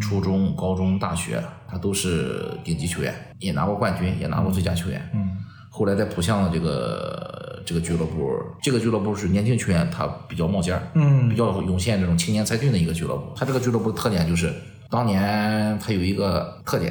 [0.00, 5.10] 初中、高中、大学他都是顶级球员，也拿过冠军，也拿过最佳球员。
[5.12, 5.36] 嗯，
[5.68, 8.30] 后来在浦项的这个这个俱乐部，
[8.62, 13.34] 这个俱乐部是年轻球员他比较冒尖儿，嗯，比较涌现这种青年才俊的一个俱乐部。
[13.34, 14.52] 他这个俱乐部的特点就是。
[14.90, 16.90] 当年他有一个特点，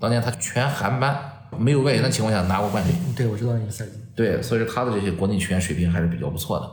[0.00, 1.14] 当年他全韩班
[1.58, 2.94] 没有外援的情况下拿过冠军。
[3.14, 3.92] 对，我知道那个赛季。
[4.16, 6.68] 对，所以说他的这些国内球员水平还是比较不错的。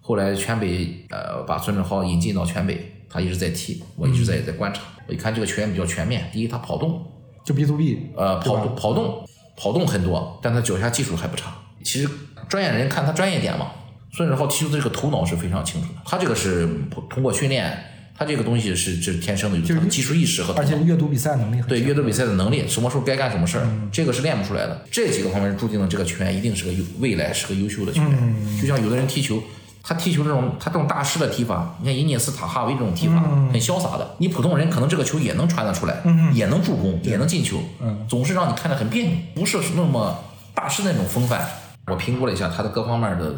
[0.00, 4.82] 后来全北呃把孙准浩引进到全北，他一直在踢，我一直在在观察。
[5.06, 7.04] 我一看这个球员比较全面，第一他跑动，
[7.44, 11.52] 就 B to B，呃跑跑动跑动很多，但他脚下技术还不差。
[11.84, 12.08] 其实
[12.48, 13.70] 专业人看他专业点嘛，
[14.12, 16.66] 孙准浩踢球的这个头脑是非常清楚的，他这个是
[17.10, 17.92] 通过训练。
[18.18, 24.84] 他这个东西是是天生的，就是技术意识和而且阅读比赛能力对阅读比赛的能力，什么时候该干什么事儿，这个是练不出来的。
[24.90, 28.58] 这几个方面注定了这个球员一定是个优未来是个优秀的球员。
[28.60, 29.42] 就像有的人踢球，
[29.82, 33.20] 他踢球这种他这种大师的踢法，你看伊涅斯塔、哈维这种踢法
[33.52, 36.02] 很潇洒的，你普通人可能这个球也能传得出来，
[36.32, 37.60] 也能助攻，也能进球，
[38.08, 40.18] 总是让你看着很别扭，不是那么
[40.54, 41.46] 大师那种风范。
[41.86, 43.32] 我评估了一下他的各方面的，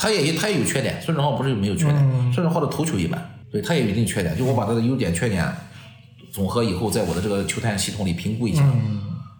[0.00, 1.00] 他也他也有缺点。
[1.00, 1.96] 孙正浩不是没有缺点，
[2.32, 3.30] 孙正浩的头球一般。
[3.54, 5.48] 对他也有一定缺点，就我把他的优点、缺点
[6.32, 8.68] 总和以后，在我的这个球探系统里评估一下，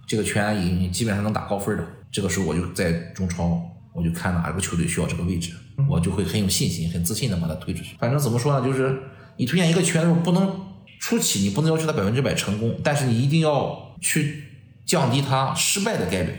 [0.07, 1.85] 这个球员也基本上能打高分的。
[2.12, 3.61] 这个时候我就在中超，
[3.92, 5.50] 我就看哪个球队需要这个位置，
[5.90, 7.96] 我就会很有信心、很自信的把他推出去。
[7.98, 8.96] 反正怎么说呢，就是
[9.37, 10.61] 你推荐一个球员的时候，不能
[11.00, 14.44] 初期你不能要求他百分之百成功，但是你一定要去
[14.87, 16.33] 降低他失败的概率。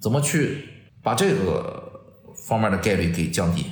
[0.00, 0.64] 怎么去
[1.02, 1.92] 把这个
[2.46, 3.66] 方面的概率给降低？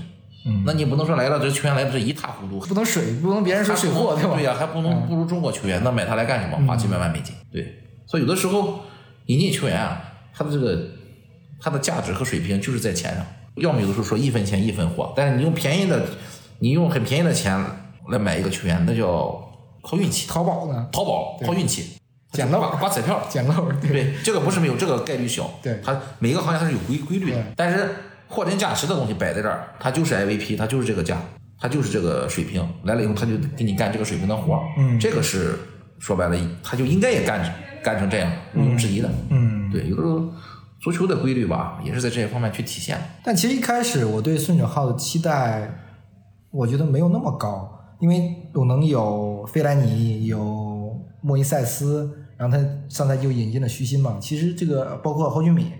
[0.64, 4.34] 那你不能说来了这球员来的是一塌糊涂，不能水，不能别人说水货对吧？
[4.36, 6.64] 对呀，还不能不如中国球员，那买他来干什么？
[6.66, 7.82] 花几百万美金，对。
[8.06, 8.78] 所以有的时候
[9.26, 10.00] 引进球员啊，
[10.32, 10.86] 他的这个
[11.60, 13.26] 他的价值和水平就是在钱上。
[13.56, 16.04] 要么有的时候说一分钱一分货，但是你用便宜的，
[16.60, 17.58] 你用很便宜的钱
[18.10, 19.50] 来买一个球员，那叫
[19.82, 20.28] 靠运气。
[20.28, 20.88] 淘宝呢？
[20.92, 21.96] 淘宝靠运气，
[22.30, 23.72] 捡漏，刮彩票，捡漏。
[23.82, 25.50] 对，这个不是没有，这个概率小。
[25.60, 27.90] 对，它每个行业它是有规规律的，但是。
[28.28, 31.16] 货真价实的东西摆在这儿，他就是 MVP，他就是这个价，
[31.60, 32.66] 他就是这个水平。
[32.82, 35.54] 来了以后，他就给你干这个水平的活儿嗯，这个是
[35.98, 39.08] 说白了，他就应该也干干成这样，毋庸置疑的。
[39.30, 40.28] 嗯，对，有的时候
[40.80, 42.98] 足球的规律吧，也是在这些方面去体现。
[43.22, 45.72] 但其实一开始我对孙准浩的期待，
[46.50, 54.18] 我觉得没有那么高，因为鲁能有费莱尼，有莫伊塞斯，然后他上赛季又引进了徐新嘛。
[54.20, 55.70] 其实这个包括郝俊敏。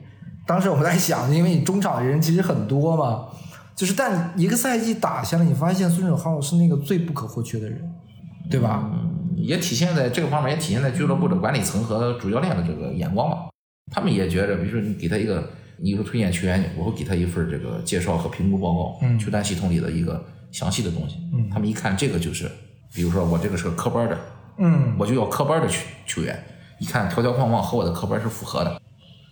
[0.47, 3.27] 当时我们在想，因为你中场的人其实很多嘛，
[3.75, 7.93] 就是但一个赛季打下来，你发现孙准浩是那个最不可或缺的人，
[8.49, 8.89] 对吧？
[9.37, 13.49] 也体现在这个方面，也体现在俱乐部的管理层和主教练的这个眼光吧。
[13.93, 21.17] 他们也觉着，比如说你给他一个，你说推荐球员，我会给他一份这个介绍和评估报告，球探系统里的一个详细的东西。
[21.53, 22.51] 他们一看这个就是，
[22.95, 24.19] 比如说我这个是个科班的，
[24.59, 26.43] 嗯，我就要科班的球球员，
[26.81, 28.81] 一看条条框框和我的科班是符合的。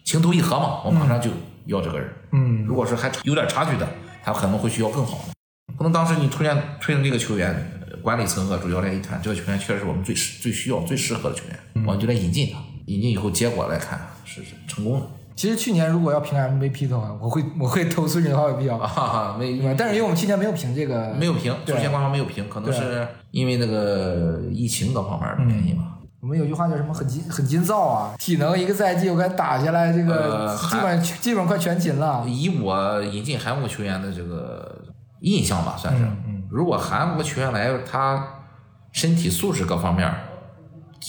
[0.05, 1.31] 情投意合嘛，我马上就
[1.67, 2.09] 要这个人。
[2.33, 3.88] 嗯，如果是还有点差距的，
[4.23, 5.35] 他可能会需要更好的。
[5.77, 7.55] 可能当时你推荐推荐这个球员，
[8.03, 12.59] 管理层和主教练一看，这个球员确实是我们最适最需要最适合的球员，我们就来引进他。
[12.87, 15.07] 引进以后结果来看是成功的。
[15.35, 25.93] 其实去年如果要评 MVP 的话，我会 我会投孙准浩比较，哈哈，没，但是因为我们去年没有评这个，没有评，足协官方没有评，可能是因为那个疫情各方面的原因吧。
[26.24, 26.94] 我们有句话叫什么？
[26.94, 28.16] 很金很金造啊！
[28.18, 32.24] 体能一个赛季我该打下来，这个基本基本快全勤了。
[32.26, 34.87] 以我引进韩国球员的这个
[35.20, 36.02] 印象吧，算是。
[36.48, 38.26] 如果韩国球员来，他
[38.90, 40.10] 身体素质各方面，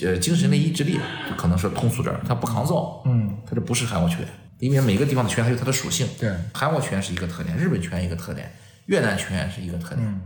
[0.04, 1.00] 呃，精神的意志力
[1.38, 4.28] 可能是通俗点儿，他不抗造，嗯，他这不是韩国球员，
[4.60, 6.06] 因为每个地方的球员他有他的属性。
[6.20, 8.52] 对，韩国球员是一个特点，日本球员一个特点，
[8.88, 10.22] 越南球员是一个特点，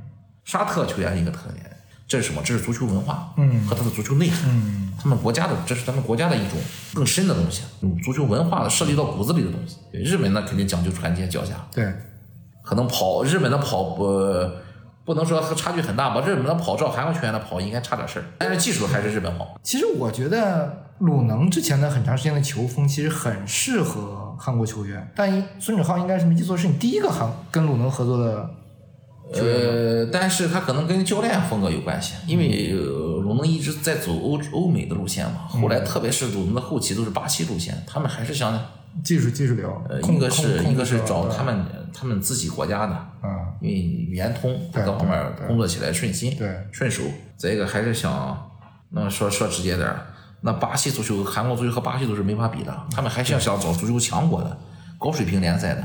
[0.45, 1.63] 沙特球员一个特点。
[2.10, 2.41] 这是什么？
[2.43, 6.58] 这是足球文化，嗯和他的足球内涵，嗯，他们国家的，这是他们国家的一种
[6.95, 9.78] 更深的东西，嗯足球文化的涉及到骨子里的东西。
[9.91, 11.93] 对日本那，肯定讲究传接脚下，对，
[12.63, 14.26] 可能跑日本的跑不
[15.06, 19.60] 不能说和差距很大吧，日本的跑照韩国球员的跑应该差点事儿，但是技术还是日本好。
[19.62, 28.50] 其实我觉得鲁能之前的很长时间的球风其实很适合韩国球员，但孙准浩应该是没记错，是你第一个韩跟鲁能合作的。
[29.34, 38.60] 呃，但是他可能跟教练风格有关系，因为呃鲁能一直在走欧欧美的路线嘛，后来特别是鲁能的后期都是巴西路线，他们还是想，
[39.04, 41.63] 技术技术流，呃，控一个是一个是找他们
[41.94, 46.50] 他们自己国家的，啊，因为语言通，对各方面工作起来顺心，对。
[46.72, 47.04] 顺手。
[47.38, 48.52] 再一个还是想，
[48.89, 50.08] 那说说直接点儿，
[50.42, 54.58] 那巴西足球、韩国足球和巴西都是没法比的，他们还是要想找足球强国的、
[54.98, 55.84] 高水平联赛的，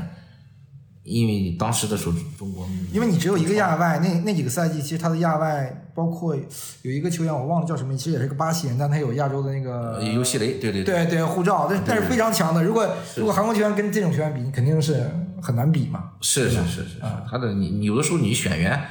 [1.05, 6.35] 因为当时的时候中国，因为你只有一个亚外，那那几个赛季，其实他的亚外包括
[6.81, 10.83] 有一个球员我忘了叫什么，其实也是个巴西人，但他有亚洲的那个呃尤西雷，对对。
[10.83, 12.63] 对对护照，但但是非常强的。
[12.63, 16.11] 如果如果韩国球员跟这种球员比，你肯定是很难比嘛。
[16.21, 18.81] 是是是是是，他的你你有的时候你选员，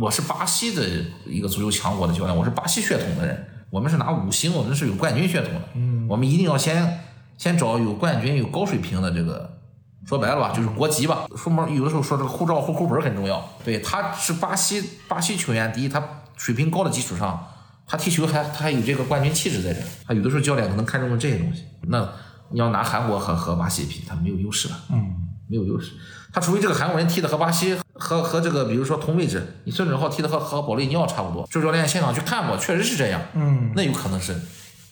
[0.00, 0.86] 我是巴西的
[1.26, 7.00] 一个足球强国的教练，我是巴西血统的人，我们是拿五星，我们是有冠军血统的，嗯，我们一定要先
[7.36, 9.58] 先找有冠军、有高水平的这个，
[10.06, 11.26] 说白了吧，就是国籍吧。
[11.36, 16.02] 说毛有的时候说这个护照、户口本很重要，对，他是巴西巴西球员，第一他
[16.36, 17.46] 水平高的基础上，
[17.86, 22.08] 他踢球还他还有这个冠军气质在这，他有的时候教练可能看中了这些东西，那
[22.50, 25.14] 你要拿韩国和和巴西比，他没有优势了，嗯，
[25.48, 25.92] 没有优势。
[26.32, 34.34] 他除非这个韩国人踢的和巴西和和这个，比如说同位置，你孙准浩踢的和和保利尼奥差不多，周教练现场去看过，确实是这样，嗯，那有可能是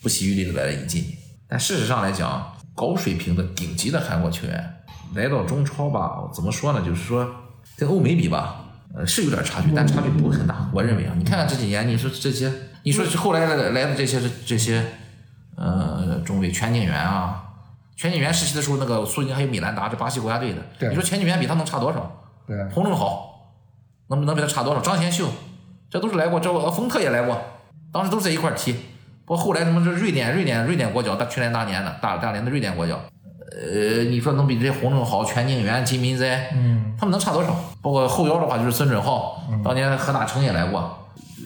[0.01, 1.17] 不惜余力的来了引进你。
[1.47, 4.80] 但事实上来讲，高水平的顶级的韩国球员
[5.15, 6.81] 来到中超吧，怎么说呢？
[6.85, 7.29] 就是说
[7.77, 10.69] 跟欧美比吧，呃，是有点差距，但差距不会很大。
[10.73, 12.51] 我认为啊，你看看这几年，你说这些，
[12.83, 14.85] 你说后来来来的这些这些，
[15.55, 17.43] 呃，中卫全景元啊。
[17.95, 20.89] 全景元时期的时候，那个苏宁还有米兰达，这巴西国家队的。
[20.89, 22.23] 你说全景元比他能差多少？
[22.47, 23.51] 对，洪正好，
[24.07, 24.81] 能能比他差多少？
[24.81, 25.27] 张贤秀，
[25.87, 27.39] 这都是来过，这呃冯特也来过，
[27.91, 28.73] 当时都是在一块踢。
[29.23, 32.99] 不过后来什么这瑞典瑞典瑞典国脚，大去年大年的大大连的瑞典国脚，
[33.51, 37.53] 呃，你说能比这些洪正好、全景元、金民哉，嗯，他们能差多少？
[37.81, 40.97] 包括后腰的话，就是孙准浩，当年何大成也来过。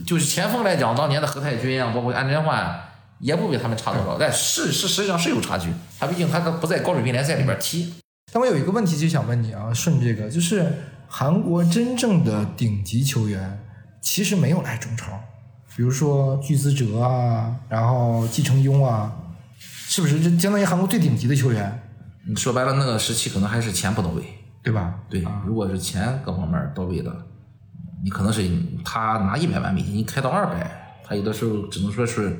[0.05, 2.79] 就是前锋来讲，当年的何太君啊，包括安贞焕，
[3.19, 4.17] 也不比他们差多少。
[4.19, 7.93] 但是是实际上是有差距，他毕竟他不在高水平联赛里边踢。
[8.31, 10.71] 但我有一个问题就想问你啊，顺这个，就是
[11.07, 13.59] 韩国真正的顶级球员
[14.01, 15.07] 其实没有来中超，
[15.75, 19.11] 比如说具资哲啊，然后季承庸啊，
[19.57, 21.81] 是不是这相当于韩国最顶级的球员，
[22.27, 24.23] 你说白了，那个时期可能还是钱不到位。
[24.63, 24.95] 对吧？
[25.07, 27.15] 对，如果是钱各方面到位的，
[28.03, 28.41] 你可能是
[28.83, 32.35] 他拿一百万美金，你开到二百，他有的时候只能说是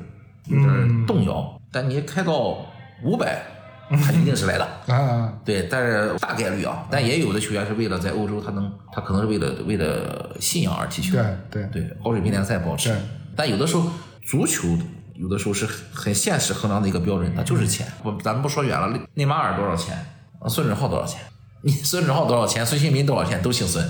[0.46, 1.56] 有点动摇。
[1.70, 2.66] 但你开到
[3.04, 3.40] 五百，
[3.88, 4.66] 他一定是来的。
[4.92, 11.12] 啊，对，但是大概率啊，但也有的球员是为了在欧洲，他能，他可能是为了为了信仰而踢球。
[11.12, 12.98] 对对对，高水平联赛保持对。
[13.36, 13.88] 但有的时候
[14.26, 14.76] 足球
[15.18, 17.86] 有的时候是很现实衡量的一个标准，那就是钱。
[18.02, 19.94] 不，咱们不说远了，内内马尔多少钱？
[20.40, 21.20] 啊孙准浩多少钱？
[21.62, 22.64] 你孙准浩多少钱？
[22.64, 23.40] 孙兴民多少钱？
[23.42, 23.84] 都姓孙。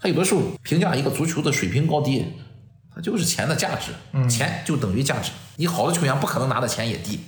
[0.00, 2.26] 他有的时候评价一个足球的水平高低，
[2.94, 3.92] 他就是钱的价值，
[4.28, 5.30] 钱就等于价值。
[5.56, 7.20] 你好的球员不可能拿的钱也低。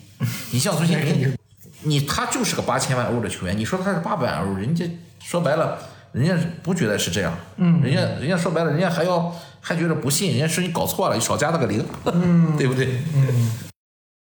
[0.50, 1.36] 你像孙兴民，
[1.82, 4.88] 你他就是个八千万欧的球员，你说他是八百万欧，人家
[5.20, 5.78] 说白了，
[6.12, 12.87] 人家不觉得是这样，嗯，人家人家说白了，人家还要还觉得不信，人家说你搞错了，你少加了个零，嗯， 对不对？
[13.14, 13.51] 嗯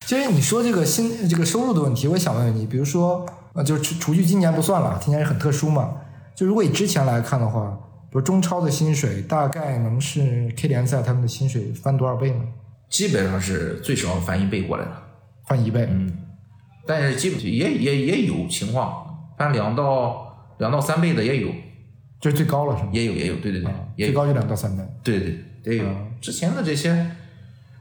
[0.08, 5.95] 其实你说这个薪这个收入的问题，我也想问问你，比如说，呃，就是除除去今年不算了，今年是很特殊嘛。
[6.36, 12.41] 就如果以之前来看的话，比如中超的薪水大概能是 K 联赛他们的薪水翻多少倍呢？
[12.89, 14.91] 基本上是最少翻一倍过来的，
[15.47, 15.88] 翻一倍。
[15.89, 16.11] 嗯，
[16.86, 21.49] 但是基本也也也有情况翻两到两到三倍的也有，
[22.22, 22.89] 这是最高了是吗？
[22.93, 24.84] 也有也有，对对对，也有，最高就两到三倍。
[25.03, 25.89] 对对对，也有。
[26.22, 27.11] 之前的这些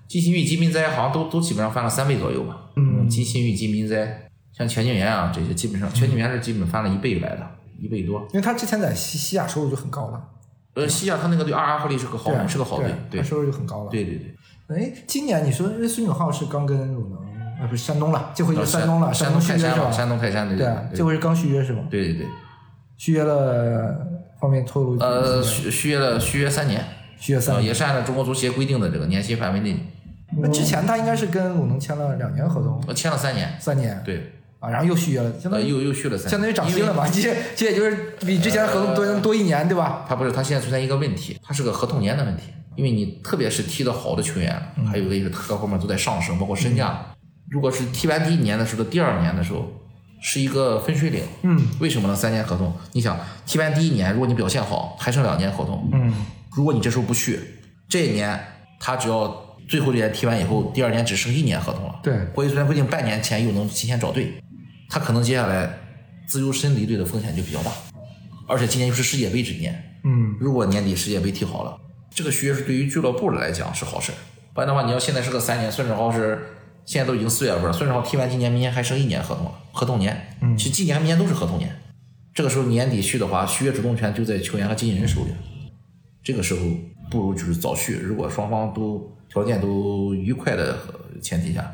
[0.08, 2.70] 金星玉、金民哉好像都都基本上翻了三倍左右吧。
[2.76, 7.46] 嗯，金星玉、金民哉，像全景元啊这些，基本上全景元是基本翻了一倍来的，
[7.78, 8.20] 一倍多。
[8.32, 10.24] 因为他之前在西西亚收入就很高了，
[10.74, 13.90] 呃，西亚他那个对阿尔阿赫利是个好是个好队，对他收入就很高了。
[13.90, 14.34] 对对对。
[14.68, 17.18] 哎，今年你说哎孙永浩是刚跟鲁能，
[17.60, 19.40] 啊不是山东了，这回就是山山东了，山东？
[19.40, 21.82] 泰山嘛，山东泰山对对啊，这回是刚续约是吗？
[21.90, 22.26] 对对对，
[22.96, 24.06] 续约了
[24.40, 24.98] 方便透露？
[24.98, 26.84] 呃，续续约了续约三年，
[27.18, 29.76] 续约三年，呃也是按照中国足协规定的这个年薪范围内，
[30.38, 40.06] 那之前他应该是跟鲁能签了两年合同，呃签了三年，三年对，啊，然后又续约了，相当于呃又又续了三年，相当于涨薪了嘛，这这也就是比之前合同多多一年，对吧？
[40.08, 42.44] 他不是，他现在存在一个问题，他是个合同年的问题，
[42.76, 44.60] 因为你特别是踢得好的球员，
[44.90, 47.04] 还有一个就是各方面都在上升，包括身价。
[47.50, 49.68] 如果是踢完第一年的时候，第二年的时候
[50.20, 51.22] 是一个分水岭。
[51.42, 52.14] 嗯，为什么呢？
[52.14, 55.88] 三年合同，你想踢完第一年，如果你表现好，还剩两年合同。
[55.92, 56.14] 嗯，
[56.52, 57.40] 如果你这时候不去，
[57.88, 58.38] 这一年
[58.78, 61.98] 他只要最后这年踢完以后，第二年只剩一年合同了。
[62.02, 64.34] 对国际足联规定半年前又能提前找队，
[64.88, 65.78] 他可能接下来
[66.26, 67.70] 自由身离队的风险就比较大，
[68.46, 69.98] 而且今年又是世界杯之年。
[70.04, 71.76] 嗯，如果年底世界杯踢好了，
[72.14, 74.12] 这个续约是对于俱乐部来讲是好事。
[74.52, 76.46] 不然的话，你要现在是个三年，孙志豪是
[76.84, 80.36] 现在都已经四月份了，孙志豪踢完今年，明年还剩一年合同了，合同年。
[80.40, 81.74] 嗯，其实今年、明年都是合同年。
[82.34, 85.30] 这个时候年底续的话，续约主动权就在球员和经纪人手里。
[86.22, 86.60] 这个时候
[87.10, 90.78] 不如就是早续，如果双方都条件都愉快的
[91.20, 91.72] 前提下，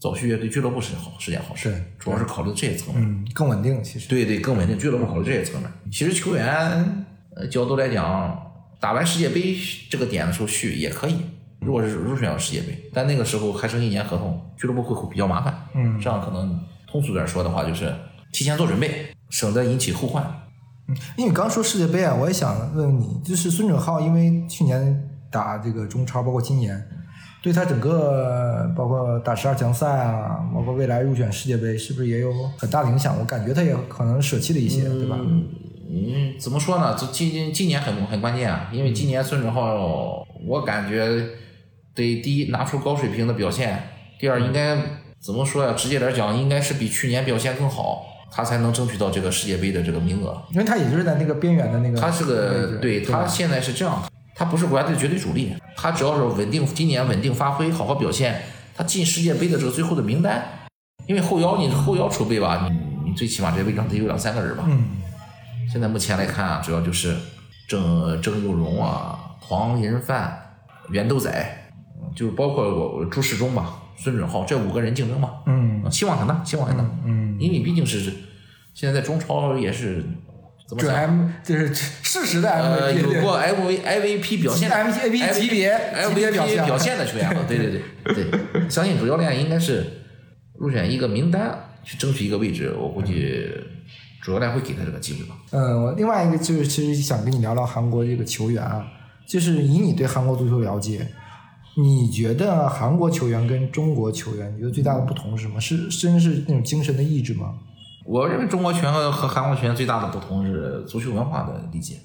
[0.00, 1.70] 早续约对俱乐部是好是件好事。
[1.70, 3.04] 对主要是考虑这些层面。
[3.04, 4.08] 嗯，更稳定其实。
[4.08, 5.70] 对对，更稳定，俱乐部考虑这些层面。
[5.90, 9.56] 其实球员呃角度来讲，打完世界杯
[9.88, 11.16] 这个点的时候续也可以，
[11.64, 15.54] 如果是入选了世界杯，但那个时候还剩一年合同，俱乐部会比较麻烦。
[15.74, 17.94] 嗯这样可能通俗点说的话，就是
[18.32, 20.22] 提前做准备，省得引起后患。
[20.88, 26.82] 嗯因为你刚说世界杯啊，我也想问问你，就是孙准浩，因为去年打这个中超，包括今年，
[27.40, 33.16] 对他整个包括打十二强赛啊，包括未来入选世界杯，是不是也有很大的影响？
[33.18, 35.16] 我感觉他也可能舍弃了一些，对吧？
[35.20, 36.96] 嗯，怎么说呢？
[36.98, 41.28] 这今今今年很很关键啊，因为今年孙准浩，我感觉
[41.94, 43.88] 得第一拿出高水平的表现，
[44.18, 44.76] 第二应该
[45.20, 45.72] 怎么说呀？
[45.74, 50.42] 直接点讲，应该是比去年表现更好，他才能争取到这个世界杯的这个名额。
[50.52, 54.02] 因为他也就是在那个边缘的那个，他是个对他现在是这样，
[54.34, 58.42] 他不是国家队绝对主力，他只要是稳定今年稳定发挥，好好表现，
[58.74, 60.42] 他进世界杯的这个最后的名单，
[61.06, 64.64] 因为后腰你后腰储备吧，你你最起码这位置上得有两三个人吧。
[64.66, 64.84] 嗯，
[65.70, 67.14] 现在目前来看啊，主要就是
[67.68, 70.56] 郑郑佑荣啊、黄银范、
[70.88, 71.61] 袁豆仔，嗯
[72.14, 78.12] 就是包括我朱世忠嘛、孙准浩这五个人竞争嘛，嗯，希望很大，希望很大，嗯，因为你毕竟是
[78.74, 80.04] 现在在中超也是
[80.68, 89.84] 怎么？M 就是事实的 MVP，呃，有过 M V I V P 表现 MVP 级别级别 MVP 表现的球员嘛，对对对对， 相信主教练应该是
[90.58, 93.46] 入选一个名单去争取一个位置，我估计
[94.22, 95.36] 主教练会给他这个机会吧。
[95.50, 98.86] 嗯，我另外一个就是其实想跟你聊聊韩国这个球员啊，
[99.26, 101.06] 就是以你对韩国足球了解，
[101.74, 105.60] 你觉得韩国球员跟中国球员，你觉得最大的不同是什么？
[105.60, 107.54] 是真是那种精神的意志吗？
[108.04, 111.96] 我认为中国球员和韩国球员最大的不同是足球文化的理解。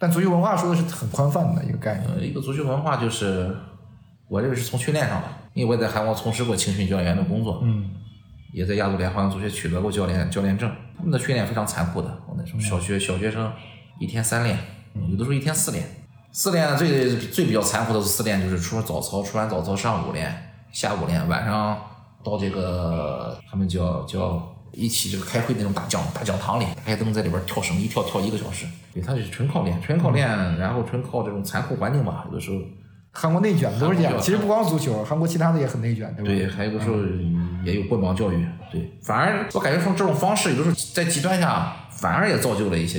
[0.00, 2.10] 但足球文化说的是很宽泛的一个概念。
[2.10, 3.54] 呃，一个足球文化就是，
[4.26, 7.90] 我认为是从训练上的，因为我也在韩国从事过青训教练员的工作，嗯，
[8.52, 10.68] 也在亚洲联欢足协取得过教练教练证。
[10.96, 13.52] 他们的训练非常残酷的，我那时候小学小学生
[14.00, 14.58] 一天三练，
[15.08, 15.84] 有的时候一天四练。
[16.32, 21.78] 四练最最比较残酷的是四练，就是除了早操，除完早操上午练，下午练，晚上
[22.24, 28.66] 到这个他们叫叫一起这个开会那种大讲大讲堂里，开灯在里边跳绳，一跳跳一个小时。
[28.94, 30.26] 对，他是纯靠练，纯靠练，
[30.58, 32.56] 然后纯靠这种残酷环境吧，有的时候。
[33.14, 36.30] 韩国内卷都是这样，其实不光足球，韩国其他的也很内卷，对吧？
[36.30, 36.96] 对，还有的时候
[37.62, 38.46] 也有棍棒教育。
[38.72, 42.98] 对，反而我感觉从这种方式，有的时候在极端下，反而也造就了一些，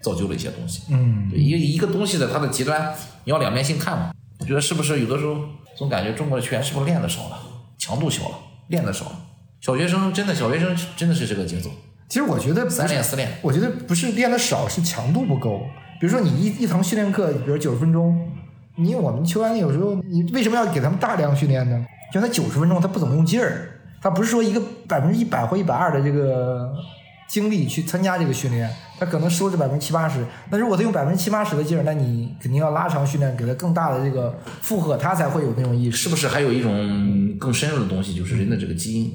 [0.00, 0.82] 造就了一些东西。
[0.90, 2.94] 嗯，对，一个一个东西的它的极端，
[3.24, 4.12] 你要两面性看嘛。
[4.38, 5.36] 我觉得是不是有的时候
[5.76, 7.38] 总感觉中国的球员是不是练的少了，
[7.78, 8.34] 强度小了，
[8.68, 9.12] 练的少了。
[9.60, 11.70] 小学生真的，小学生真的是这个节奏，
[12.08, 13.30] 其实我觉得三练四练。
[13.42, 15.62] 我觉得不是练的少，是强度不够。
[16.00, 18.30] 比如说你一一堂训练课，比如九十分钟，
[18.76, 21.84] 你我们球员有时候你为什么要给他们大量训练呢？
[22.10, 26.72] 就他九十分钟他不怎么用劲儿，他不是说一个百分之一百或一百二的这个
[27.28, 28.68] 精力去参加这个训练，
[29.00, 30.24] 他可能收着百分之七八十。
[30.50, 35.96] 那如果他用百分之七八十的劲儿，那你肯定要拉长训练，给他更大的这个负荷，他才会有那种意识。
[35.96, 39.12] 是不是还有一种更深入的东西，就是人的这个基因？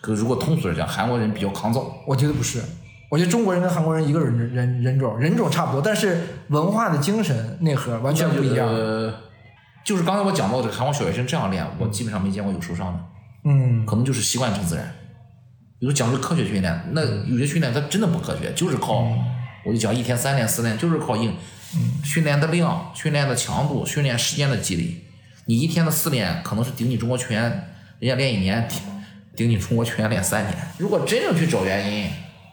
[0.00, 2.60] 可如果通俗点讲，韩国人比较抗造，我觉得不是，
[3.08, 8.68] 我觉得中国人跟韩国人一个人人人种，人种差不多，但是文化的精神内核完全不一样。
[8.68, 9.14] 呃，
[9.84, 13.00] 就是刚才我讲到这个韩国小学生这样练，我基本上没见过有受伤的，
[13.44, 14.92] 嗯，可能就是习惯成自然。
[15.82, 19.04] 有的讲究科学训练，那有些训练它真的不科学，就是靠，
[19.64, 21.34] 我就讲一天三练四练，就是靠硬，
[22.04, 25.02] 训练的量、训练的强度、训练时间的积累。
[25.46, 27.42] 你一天的四练可能是顶你中国拳，
[27.98, 28.78] 人家练一年，顶
[29.34, 30.56] 顶你中国拳练三年。
[30.78, 32.08] 如果真正去找原因，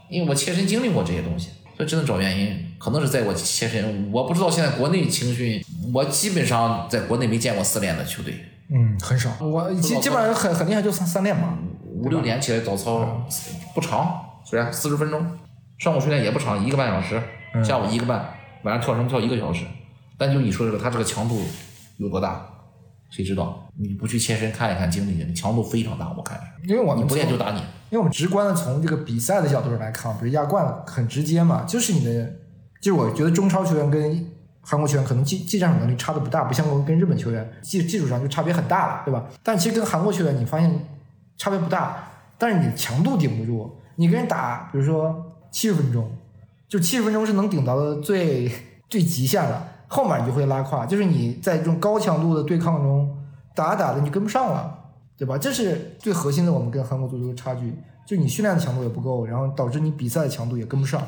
[0.10, 5.64] 因为我切身经历过这些东西，所以真的找原因，可能是在我切身，我不知道现在国内青训，
[5.94, 9.38] 我基本上在国内没见过四练的球队，嗯，很少。
[9.40, 11.56] 我基基本上很很厉害，就三三练嘛。
[12.00, 13.26] 五六点起来早操
[13.76, 15.26] 不长，虽然四十分钟，
[15.78, 17.22] 上午训练也不长，一个半小时，
[17.64, 18.34] 下午一个半，
[18.64, 19.66] 晚上跳绳跳一个小时。
[20.18, 21.42] 但就你说这个，它这个强度
[21.98, 22.46] 有多大？
[23.10, 23.68] 谁知道？
[23.78, 26.44] 你不去切身看一看经历，强度非常大，我看着。
[26.64, 27.60] 因为我们不练就打你。
[27.90, 32.34] 因为我们直观的从这个比赛的角度上来看，比如亚冠很直接嘛，就是你的，
[32.80, 34.26] 就是我觉得中超球员跟
[34.62, 39.26] 韩国球员可能技技战术能力差的不大，不像我跟日本球员技技术上就差别很大了，对吧？
[39.42, 40.72] 但其实跟韩国球员你发现
[41.40, 46.08] 差别不大，但是你强度顶不住，你跟人打，比如说七十分钟，
[46.68, 48.52] 就七十分钟是能顶到的最
[48.88, 53.18] 最极限了，后面你就会拉胯，就是你在这种高强度的对抗中
[53.56, 54.76] 打打着你跟不上了。
[55.20, 55.38] 对吧？
[55.38, 57.74] 这是最核心的，我们跟韩国足球的差距，
[58.08, 61.02] 就你训练的强度也不够，然后导致你比赛的强度也跟不上。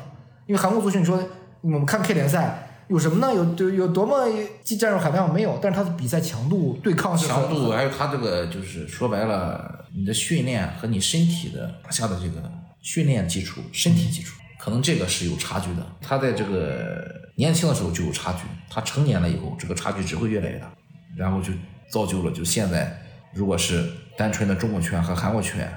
[0.44, 1.18] 因为韩国足球，你说
[1.62, 3.34] 我们看 K 联赛有什么呢？
[3.34, 4.26] 有有有多么
[4.62, 5.58] 技战术含量没有？
[5.62, 15.86] 但是他的比赛强度、对抗强度还有他这个就是说白了，你的训练和你身体的打下的这个训练基础、身体基础，可能这个是有差距的。
[16.00, 18.40] 他在这个年轻的时候就有差距，
[18.70, 20.72] 他成年了以后，这个差距只会越来越大，
[21.16, 21.52] 然后就
[21.90, 23.00] 造就了就现在
[23.34, 25.72] 如果是单纯的中国球员和韩国球员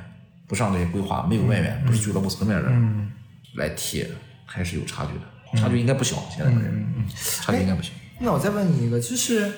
[0.48, 3.12] 不上这些规划，没有外援，不是俱乐部层面的人
[3.56, 4.06] 来踢，
[4.46, 6.18] 还是有差距的，差距应该不小。
[6.30, 7.92] 现在我认为差距应该不小。
[8.20, 9.52] 那我再问你一个，就是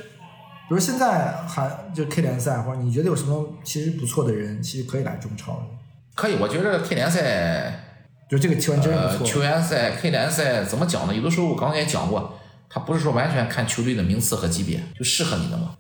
[0.68, 5.64] 比如现在韩就 K 联赛，或者你觉得有什么其实不错的人，其实可以来中超的？
[6.14, 7.72] 可以，我觉得 K 联赛
[8.30, 9.26] 就这个球员真不错。
[9.26, 11.16] 球员赛、K 联赛怎么讲呢？
[11.16, 12.34] 有的时候我刚才也讲过，
[12.70, 15.76] 它不是说完全看球队的名次和级别就适合你的嘛。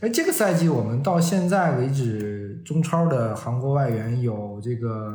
[0.00, 5.12] 哎，这个赛季我们到现在为止，中超的韩国外援有这个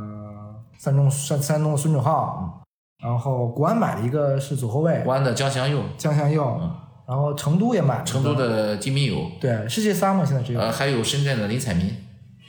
[0.78, 2.61] 山东山山东的孙准浩，
[3.03, 6.61] 然后国安买了一个是左后卫国安的江祥佑、江祥佑，
[7.07, 10.25] 然后成都也买了成都的金敏友，对是这仨吗？
[10.25, 11.93] 现在只有呃，还有深圳的林采民，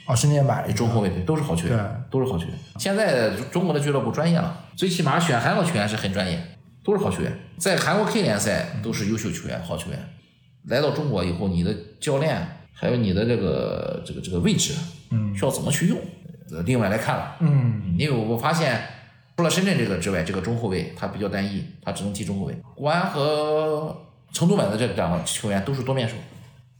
[0.07, 2.53] 哦，深圳也买了一个中后卫队都是好球员，都是好球员。
[2.77, 6.41] 现在中国的俱乐部专业了，最起码选韩国球员是很专业，
[6.83, 7.31] 都是好球员。
[7.57, 9.99] 在韩国 K 联赛都是优秀球员、好球员。
[10.65, 14.73] 来到中国以后，你的教练还有你的这个这个这个位置，
[15.11, 15.97] 嗯需要怎么去用？
[16.51, 17.35] 呃另外来看了。
[17.41, 18.81] 嗯因为我发现，
[19.35, 22.57] 除了深圳这个之外，这个中后卫他比较单一，他只能踢中后卫。
[22.75, 23.95] 国安和
[24.31, 26.15] 成都买的这两个球员都是多面手，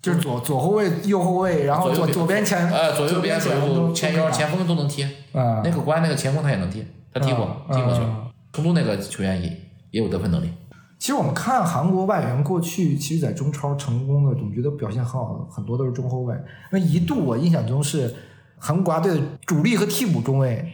[0.02, 5.04] 就是左左后卫、右后卫，然后左左边前呃，左右边、左前右前腰、前锋锋都能踢。
[5.34, 8.32] 啊那个国安那个前锋他也能踢，他踢过，嗯踢过球嗯。
[8.54, 9.50] 成都那个球员也
[9.92, 10.50] 也有得分能力。
[10.98, 16.36] 其实我们看韩国外援过去，其实在中超成功的，总觉得表现很好的很多都是中后卫。
[16.72, 18.16] 那一度我印象中是
[18.58, 20.68] 韩国国家队的主力和替补中卫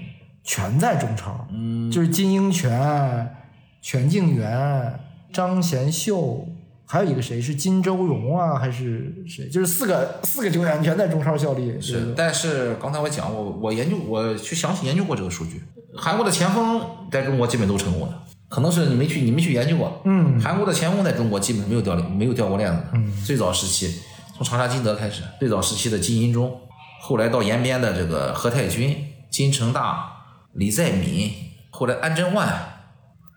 [0.43, 3.35] 全在中超，嗯，就是金英权、
[3.81, 4.97] 全敬元、
[5.33, 6.47] 张贤秀，
[6.93, 9.49] 还有一个谁是金周荣啊，还是谁？
[9.49, 11.81] 就是四个四个球员全在中超效力。
[11.81, 15.63] 是，但是刚才我讲，我我研究，我去详细研究过这个数据。
[15.97, 16.79] 韩国的前锋
[17.11, 18.13] 在中国基本都成功的，
[18.47, 20.03] 可能是你没去，你没去研究过。
[20.05, 22.89] 嗯韩国的前锋在中国基本没有掉没有掉过链子的。
[22.93, 23.99] 嗯最早时期
[24.37, 26.55] 从长沙金德开始，最早时期的金银中，
[27.01, 28.95] 后来到延边的这个何泰军、
[29.31, 30.11] 金城大、
[30.53, 31.31] 李在敏，
[31.71, 32.47] 后来安贞万，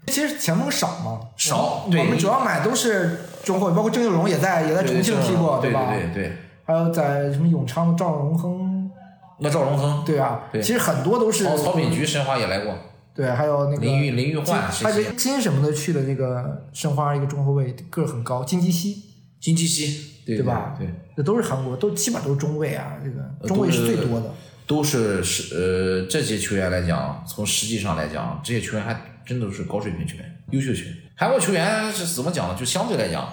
[0.09, 5.95] 其实前锋少吗，少对我们主要买都是中后卫，包括郑秀荣也在也在重庆踢过，对吧？
[5.95, 6.33] 对对对，
[6.65, 8.91] 还有在什么永昌的赵荣亨，
[9.39, 12.77] 那赵荣亨，对啊，对其实很多都是曹曹炳菊申花也来过，
[13.15, 18.97] 对，还有那个林玉林玉焕金还有金什么的去的那个申花一个中后卫，个儿很高，金基熙，
[19.41, 20.75] 金基熙，对吧？
[20.77, 20.89] 对。
[21.17, 24.35] 这都是韩国，都基本都是中卫啊，这个中卫是最多的。
[24.67, 30.95] 都是是呃这些球员来讲，从实际上来讲，这些球员还真的是高水平球员，优秀球员。
[31.19, 32.55] 韩国球员是怎么讲呢？
[32.59, 33.27] 就相对来讲，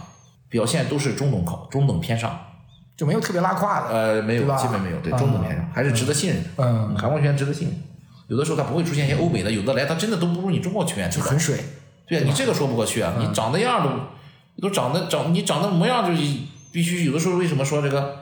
[0.48, 2.40] 表现都是中等靠中等偏上，
[2.96, 3.94] 就没有特别拉胯的。
[3.94, 6.50] 呃，没有基本没有，对嗯中等偏上，还是值得信任的。
[6.58, 7.84] 嗯韩国球员值得信任。
[8.30, 11.60] 有的时候他不会出现一些欧美的，有的来他真的都不如你中国球员就很水，
[12.08, 13.14] 对啊，你这个说不过去啊！
[13.18, 16.24] 嗯你长得样儿都都长得长，你长得模样就
[16.72, 18.20] 必须有的时候为什么说这个？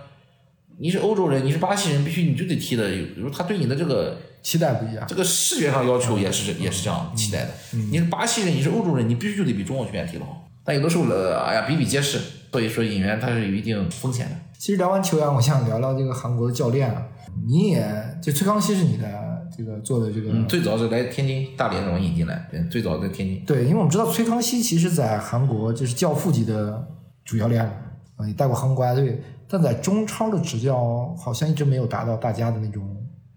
[0.80, 2.90] 你是欧洲人，你是巴西人，必须你就得踢的。
[2.90, 5.06] 有有时候他对你的这个期待不一样。
[5.08, 7.50] 这个视觉上要求也是也是这样期待的。
[7.92, 10.48] 你是巴西人，你是欧洲人，你必须就得比中国球员踢得好。
[10.64, 12.20] 但有的时候呃，哎呀，比比皆是。
[12.52, 14.36] 所以说，引援他是有一定风险的。
[14.60, 17.08] 其实聊完球员，我想聊聊这个韩国的教练啊。
[17.48, 19.08] 你也就崔康熙是你的
[19.56, 23.42] 这个做的这个嗯，最早是来天津、大连让我引进来，对，最早在天津。
[23.46, 26.86] 对，因为我们知道崔康熙其实在韩国就是教父级的
[27.24, 27.72] 主教练了，
[28.18, 32.84] 啊，也带过韩国国家队，但在中超的执教好像一直没有达到大家的那种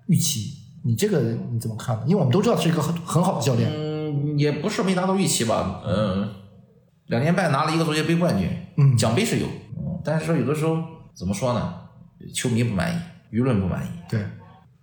[0.09, 0.64] 预期。
[0.87, 1.21] 你这个
[1.51, 2.03] 你怎么看呢？
[2.07, 6.29] 因为我们都知道是一个很很好的教练，嗯，也不是没达到预期吧，嗯，
[7.07, 9.47] 两年半拿了一个足协杯冠军，嗯奖杯是有，
[9.79, 10.77] 嗯，但是说有的时候
[11.15, 11.75] 怎么说呢？
[12.35, 14.21] 球迷不满意，舆论不满意，对，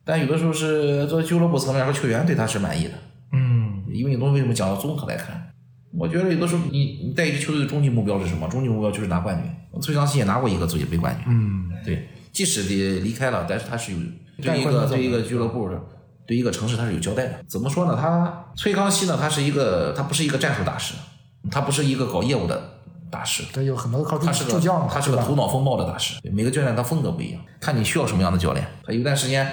[0.04, 2.94] 但有的时候是作为俱乐部层面和球员对他是满意的，
[3.34, 5.50] 嗯，因为你东西为什么讲到综合来看？
[5.94, 8.48] 我觉得有的时候你你带一支球队的终极目标是什么？
[8.48, 9.52] 终极目标就是拿冠军。
[9.82, 13.98] 崔康熙也拿过一个足协杯冠军，嗯，对，即使离离开了，但是他是有
[14.42, 15.80] 对一个对一个俱乐部的。
[16.28, 17.44] 对一个城市他是有交代的。
[17.48, 17.98] 怎么说呢？
[18.00, 20.94] 他崔康熙呢，他是一个，他不是一个战术大师，
[21.50, 22.80] 他不是一个搞业务的
[23.10, 26.16] 大师，对有很多靠助他是个助教嘛，他是个头脑风暴的大师。
[26.32, 28.66] 每个教练他风格不一样，看你需要什么样的教练。
[28.86, 29.46] 他有段时间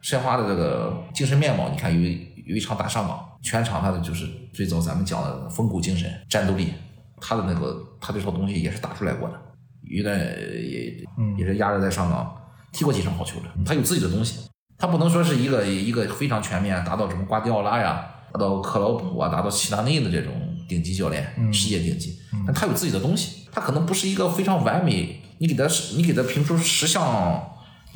[0.00, 6.72] 申花的这个精神面貌，你看有一有一场打上港，全场他的就是最早咱们讲的风骨精神、战斗力，
[7.20, 9.34] 他的那个他这套东西也是打出来过的。
[9.82, 11.04] 有段也
[11.38, 12.36] 也是压着在上港
[12.76, 14.40] 踢过几场好球的，他有自己的东西。
[14.76, 20.34] 他不能说是一个一个非常全面，达到什么瓜迪奥拉呀，达到克劳普啊，达到齐达内的这种
[20.68, 22.18] 顶级教练，世界顶级。
[22.46, 25.64] 但他有自己的东西，他可能不是一个非常完美，你给他
[25.94, 27.42] 你给他评出十项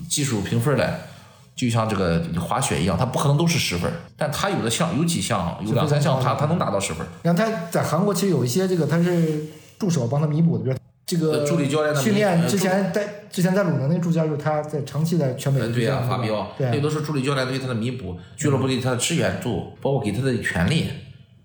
[0.08, 1.00] 技术评分来，
[1.54, 7.06] 就像这个滑雪一样，他不可能都是十分，但他有的项有几项有两三项他他能达到十分。
[7.22, 9.46] 你看他在韩国其实有一些这个他是
[9.78, 10.76] 助手帮他弥补的，比如
[11.10, 20.86] 这个呃助理教练的训练呃之前在之前在鲁能那个助教就是他在长期在全美呃，对呀、呀、法比奥，对那都是助理教练对他的弥补，俱乐部对他的支援助，包括给他的权利，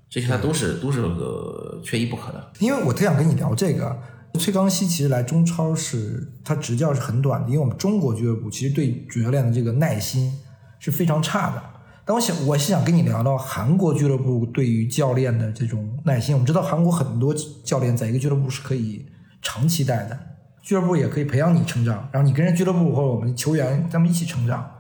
[0.08, 2.52] 这些他都是都是个缺一不可的。
[2.60, 3.98] 因为我特想跟你聊这个，
[4.40, 10.32] 崔康熙其实来中超是他执教是很短的，因为我们中国俱乐部其实对主教练的这个耐心
[10.78, 11.64] 是非常差的。
[12.08, 16.36] 但我想，我是想跟你聊聊韩国俱乐部对于教练的这种耐心。
[16.36, 19.04] 我们知道韩国很多教练在一个俱乐部是可以
[19.46, 20.18] 长期带的，
[20.64, 24.72] 俱乐部也可以培养你成长，然后你跟着俱乐部或者我们球员咱们一起成长。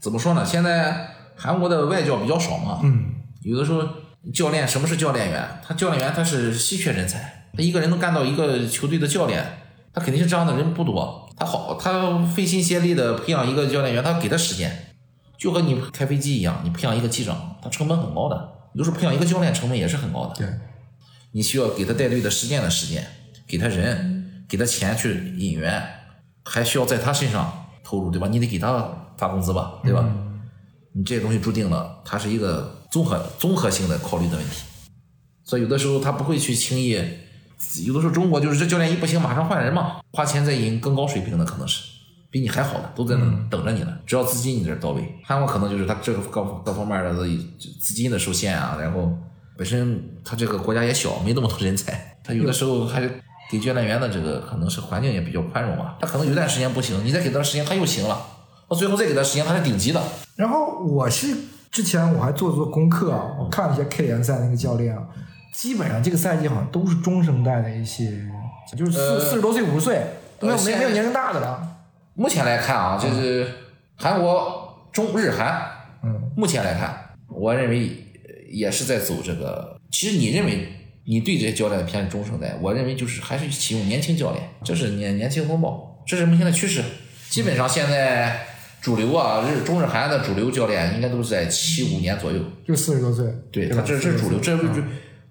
[0.00, 0.42] 怎么说呢？
[0.42, 3.86] 现在韩国的外教比较少嘛，嗯，有的时候
[4.32, 5.60] 教练什么是教练员？
[5.62, 9.44] 他教练员他是稀缺人才，他一个人能干到一个球队的教练，
[9.92, 11.28] 他肯定是这样的人不多。
[11.36, 14.94] 他好，他费心竭力的培养一个教练员，他给他时间，
[15.36, 18.52] 就和你开飞机一样，你培养一个机长，他成本很高的。
[18.72, 20.34] 有时候培养一个教练成本也是很高的。
[20.34, 20.46] 对，
[21.32, 23.04] 你需要给他带队的时间的时间，
[23.50, 25.82] 给他人，给他钱去引援，
[26.44, 28.28] 还需要在他身上投入，对吧？
[28.28, 28.88] 你得给他
[29.18, 30.08] 发工资吧，对吧？
[30.92, 34.62] 你这些东西注定了，它是一个综合综合性的考虑的问题，
[35.44, 36.90] 所以有的时候他不会去轻易，
[37.84, 41.82] 有的时候中国就是这教练一不行，马上换人嘛，花钱再引更高水平的可能是
[42.30, 45.02] 比你还好的都在那等着你呢，只要资金你这到位。
[45.24, 47.14] 韩国可能就是他这个各各方面的
[47.80, 49.16] 资金的受限啊，然后
[49.56, 53.02] 本身他这个国家也小，没那么多人才，他有的时候还
[53.50, 58.24] 给教练员的这个可能是环境也比较宽容吧，他可能有段时间不行，你再给他时间他又行了，
[58.68, 60.00] 到最后再给他时间他是顶级的。
[60.36, 61.36] 然后我是
[61.70, 65.02] 之前我还做做功课啊，我看了一下 K 联赛那个教练啊，
[65.52, 68.12] 基本上这个赛季好像都是中生代的一些，
[68.76, 70.06] 就是四呃四十多岁、五十岁，
[70.40, 71.76] 没有没没有年龄大的了。
[72.14, 73.48] 目前来看啊，就是
[73.96, 75.60] 韩国、中日韩，
[76.04, 76.96] 嗯，目前来看，
[77.28, 77.88] 我认为
[78.24, 79.76] 呃也是在走这个。
[79.90, 80.68] 其实你认为
[81.04, 86.82] 你对这些教练的偏中生代，我认为就是还是启用年轻教练，这是年年轻风暴，这是目前的趋势。
[87.28, 88.46] 基本上现在
[88.80, 92.40] 主流啊，日中日韩的主流教练应该都是在七五年左右。
[92.66, 94.82] 就四十多岁，对他这这是主流，这40是多岁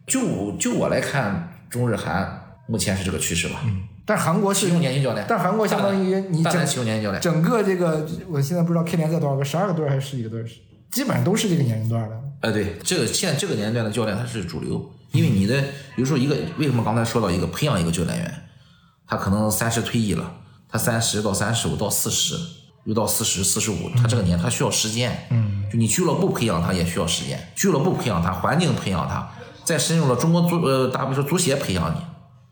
[0.07, 3.61] 就就我来看，中日韩目前是这个趋势吧。
[4.05, 7.22] 但韩国启是，用年轻教练，但韩国相当于你整大胆启用年轻教练。
[7.22, 10.43] 整个这个，我现在不知道 K 联赛多少个，十二个队还是十几个队，
[10.89, 12.20] 基本上都是这个年龄段的。
[12.41, 15.60] 哎，对，这个现在这个年龄段的教练他是主流，因为你的
[15.95, 18.43] 比如说一个为什么刚才说到一个培养一个教练员，
[19.07, 20.32] 他可能三十退役了，
[20.70, 22.36] 他三十到三十五到四十，
[22.84, 29.32] 又到四十四十五，他这个年他需要时间，嗯，就你俱乐部培养他也需要时间，俱乐部培养他，环境培养他，
[29.64, 31.97] 再深入了中国足呃，打比说足协培养你。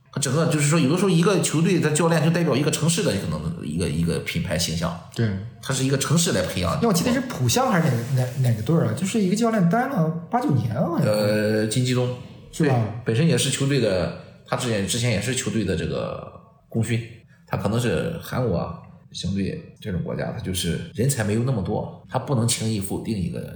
[0.10, 5.30] 他整个就是说，有的时候一个球队的教练就代表一个城市的可能一个一个品牌形象，对，
[5.62, 6.76] 他是一个城市来培养你。
[6.78, 8.94] 因为我记得是浦项还是哪个哪哪个队儿啊？
[8.98, 11.06] 就是一个教练待了八九年好像。
[11.06, 12.10] 呃，金基东
[12.52, 12.76] 是吧？
[13.06, 16.32] 本身也是球队的，他之前之前也是球队的这个
[16.70, 17.02] 功勋，
[17.46, 18.80] 他可能是韩国啊
[19.12, 23.54] 相对这种国家，他就是人才没有那么多，他不能轻易否定一个，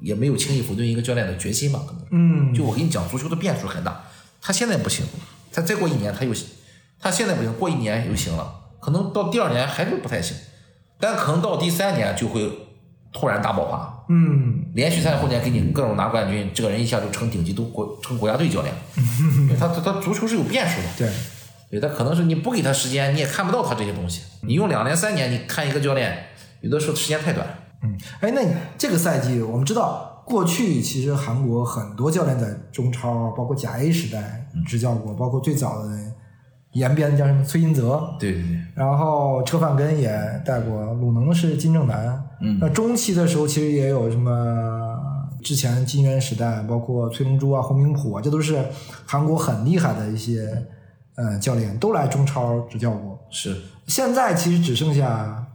[0.00, 1.80] 也没有轻易否定一个教练的决心吧？
[1.86, 4.04] 可能，嗯，就我跟你讲，足球的变数很大，
[4.40, 5.04] 他现在不行，
[5.52, 6.32] 他再过一年他又，
[6.98, 10.36] 他现在不行，过一年又行了，可能到第二年还是不太行，
[11.00, 12.50] 但可能到第三年就会
[13.12, 18.80] 突然大爆发，嗯，连续三后年给你各种拿冠军，这个人一下就成顶级都国成国家队教练了。
[19.38, 21.10] 因为他他他足球是有变数的，对，
[21.70, 24.22] 对他可能是你不给他时间，你也看不到他这些东西。
[24.42, 26.16] 你用两年三年，你看一个教练，
[26.60, 27.46] 有的时候时间太短。
[27.82, 35.88] 嗯，哎，那你这个赛季我们知道过去其实韩国很多教练在中超，包括甲 A 时代执教过，包括最早的
[36.72, 40.10] 延边叫什么崔银泽，对对对，然后车范根也
[40.44, 42.22] 带过，鲁能是金正男。
[42.44, 42.58] 嗯。
[42.60, 44.98] 那中期的时候其实也有什么
[45.42, 48.62] 之前金元时代，包括崔龙洙啊、洪明甫啊，这都是
[49.06, 50.66] 韩国很厉害的一些
[51.16, 53.18] 呃教练，都来中超执教过。
[53.30, 53.56] 是。
[53.86, 55.46] 现在其实只剩下，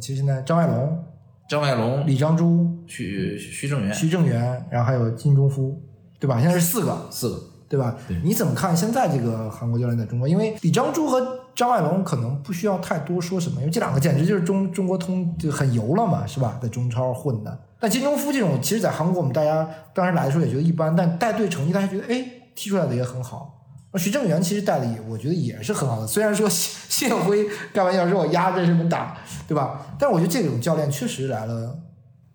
[0.00, 1.04] 其实现在张爱龙、
[1.48, 3.92] 张外龙、李章洙、徐徐正元。
[3.92, 5.82] 徐正元，然后还有金钟夫，
[6.18, 6.40] 对吧？
[6.40, 7.42] 现在是四个，四个，
[7.74, 7.96] 对吧？
[8.06, 10.28] 对你怎么看现在这个韩国教练在中国？
[10.28, 16.56] 因为李章洙和张爱龙可能不需要太多说什么，因为这两个简直就是中中国通就很油了嘛，是吧？
[16.62, 17.58] 在中超混的。
[17.80, 23.50] 但金钟夫这种，其实在韩国我们大家当时来的时候也觉得一般，但带队成绩大家觉得哎踢出来的也很好。
[23.92, 29.16] 那徐正元其实带的也我觉得也是很好的，虽然说 谢谢辉开玩笑说我压着什么打，
[29.48, 29.84] 对吧？
[29.98, 31.76] 但是我觉得这种教练确实来了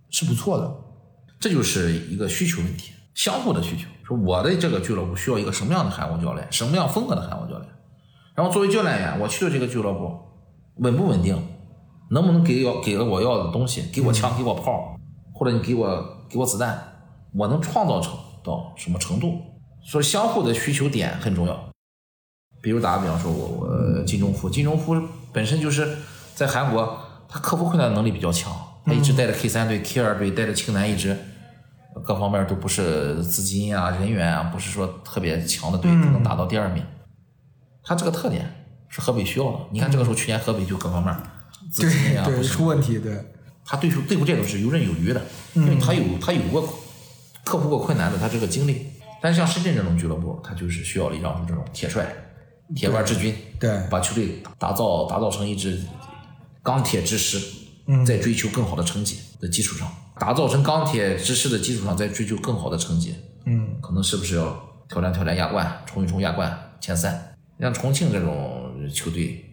[0.09, 0.75] 是不错的。
[1.39, 3.83] 这就是一个需求问题，相互的需求。
[4.05, 7.69] 说我的这个俱乐部需要一个什么样的韩国教练，什么样风格的韩国教练，
[8.33, 10.17] 然后作为教练员，我去的这个俱乐部
[10.77, 11.37] 稳不稳定，
[12.11, 14.95] 能不能给要给了我要的东西，给我枪，给我炮，
[15.33, 16.81] 或者你给我给我子弹，
[17.33, 19.33] 我能创造成到什么程度？
[19.83, 21.69] 所以相互的需求点很重要。
[22.61, 24.95] 比如打个比方说，我我金钟夫，金钟夫
[25.33, 25.97] 本身就是
[26.35, 26.97] 在韩国，
[27.27, 28.53] 他克服困难能力比较强，
[28.85, 31.17] 他一直带着 K 三队、K 二队，带着青南一直
[32.05, 36.83] 各方面都不是资金啊、人员啊，不是说特别强的队就能打到第二名。
[37.83, 39.59] 他这个特点是河北需要的。
[39.71, 41.15] 你看这个时候，去年河北就各方面
[41.71, 43.17] 资金啊，出问题，对，
[43.65, 45.21] 他对手对付这种是游刃有余的，
[45.53, 46.61] 因为他有他有过
[47.43, 48.87] 克服过困难的他这个经历。
[49.21, 52.07] 但是像深圳这种俱乐部，他就是需要李章洙这种铁帅、
[52.73, 55.81] 铁腕之军，对把球队打造打造成一支
[56.63, 57.37] 钢铁之师，
[58.05, 63.15] 在追求更好的成绩的基础上，打造成钢铁之师的基础上，再追求更好的成绩，
[63.45, 64.55] 嗯，可能是不是要
[64.89, 67.35] 挑战挑战亚冠，冲一冲亚冠前三？
[67.59, 69.43] 像重庆这种球队，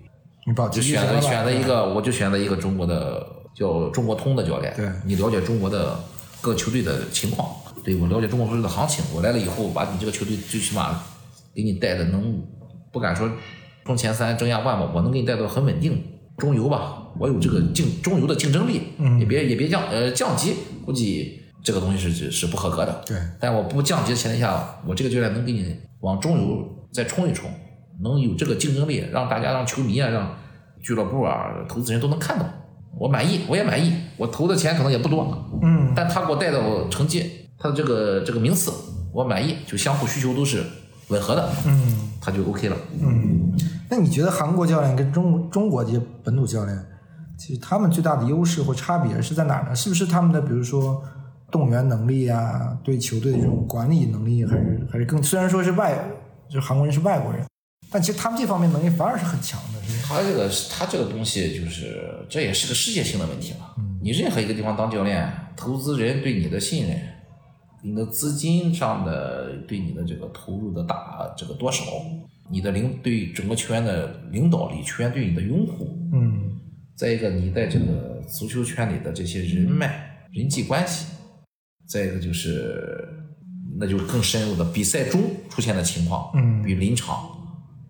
[0.47, 4.75] 你把就选择选择一个，我就选择一个中国的叫中国通的教练。
[4.77, 5.99] 对你了解中国的
[6.41, 7.49] 各球队的情况，
[7.85, 9.05] 对我了解中国足球队的行情。
[9.15, 11.01] 我来了以后，把你这个球队最起码
[11.55, 12.41] 给你带的能
[12.93, 13.29] 不敢说
[13.85, 16.03] 冲前三争亚冠吧，我能给你带到很稳定
[16.37, 17.03] 中游吧。
[17.19, 23.03] 我有这个竞中游的竞争力，嗯，也别也别降呃降级，估计这个东西是是是不合格的。
[23.07, 27.51] 对，但我不降级的前提下，我这个教练能给你往中游再冲一冲，
[28.03, 30.37] 能有这个竞争力，让大家、让球迷啊、让
[30.83, 32.45] 俱乐部啊、投资人都能看到，
[32.99, 33.93] 我满意，我也满意。
[34.19, 36.61] 我投的钱可能也不多，嗯，但他给我带的
[36.91, 37.25] 成绩，
[37.59, 38.71] 他的这个这个名次，
[39.15, 40.63] 我满意，就相互需求都是
[41.09, 42.11] 吻合的，嗯。
[42.21, 42.77] 他就 OK 了。
[43.01, 43.53] 嗯
[43.89, 46.87] 那你觉得韩国教练跟中中国这些本土教练，
[47.39, 49.77] 其实他们最大的优势或差别是在哪儿呢？
[49.77, 51.01] 是不是他们的比如说
[51.53, 55.97] 动员能力啊，对球队的这种管理能力，还是还是更虽然说是外，
[56.49, 57.47] 就是韩国人是外国人，
[57.93, 59.79] 但其实他们这方面能力反而是很强的。
[60.05, 63.59] 他这个他这个东西就是这也是个世界性的问题了。
[64.03, 67.01] 你任何一个地方当教练，投资人对你的信任，
[67.83, 71.85] 你的资金上的对你的这个投入的大这个多少，
[72.51, 76.59] 你的领对整个球员的领导力，球员对你的拥护，嗯
[76.97, 81.07] 再一个你在这个足球圈里的这些人脉、人际关系，
[81.87, 83.07] 再一个就是
[83.79, 87.29] 那就更深入的比赛中出现的情况，嗯比如临场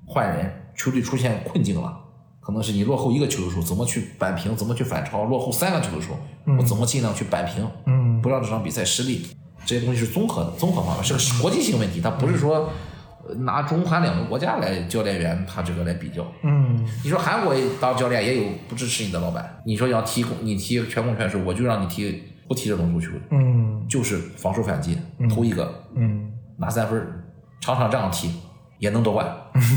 [0.04, 1.96] 换人，球队出现困境了，
[2.40, 6.18] 可能是你落后一个球的时候，怎么去扳平，怎么去反超；落后三个球的时候，
[6.58, 9.26] 我怎么尽量去扳平，嗯不让这场比赛失利。
[9.66, 12.70] 这些东西是综合的，综合方面是个国际性问题，它不是说
[13.28, 16.24] 呃拿中韩两个国家来教练员他这个来比较。
[16.44, 24.96] 嗯你说韩国当教练也有不支持你的老板，你说要踢你踢全攻全守，我就让你踢不踢这种足球，嗯就是防守反击，
[25.34, 27.24] 投一个嗯拿三分儿，
[27.60, 28.30] 场场这样踢
[28.78, 29.26] 也能夺冠，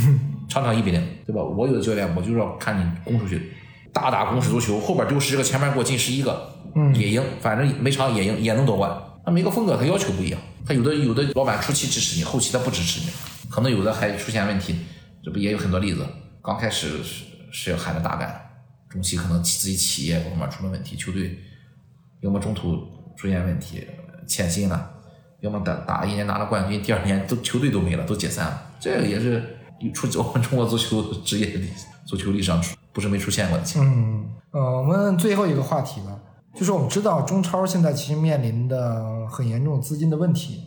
[0.47, 1.41] 场场一比零，对吧？
[1.41, 3.51] 我有的教练我就要看你攻出去，
[3.91, 8.91] 大打攻势足球，后边丢十个，前面给我进十一个，嗯也赢，反正每场也赢，也能夺冠。
[9.29, 13.11] 那每个风格他要求不一样，他有的有的老板初期支持你，后期他不支持你，
[13.47, 14.75] 可能有的还出现问题，
[15.23, 16.03] 这不也有很多例子？
[16.41, 18.41] 刚开始是是要喊着大干，
[18.89, 21.37] 中期可能自己企业方面出了问题，球队
[22.21, 23.87] 要么中途出现问题
[24.27, 24.89] 欠薪了，
[25.41, 28.63] 要么打打一年拿了冠军，第二年都球队都没了，都解散了。
[28.79, 29.59] 这个也是
[29.93, 31.61] 出我们中国足球职业
[32.07, 32.59] 足球历史上
[32.91, 33.95] 不是没出现过的情况。
[33.95, 36.17] 嗯，我们最后一个话题吧，
[36.55, 40.63] 就是我们知道中超现在其实面临的很严重资金的问题。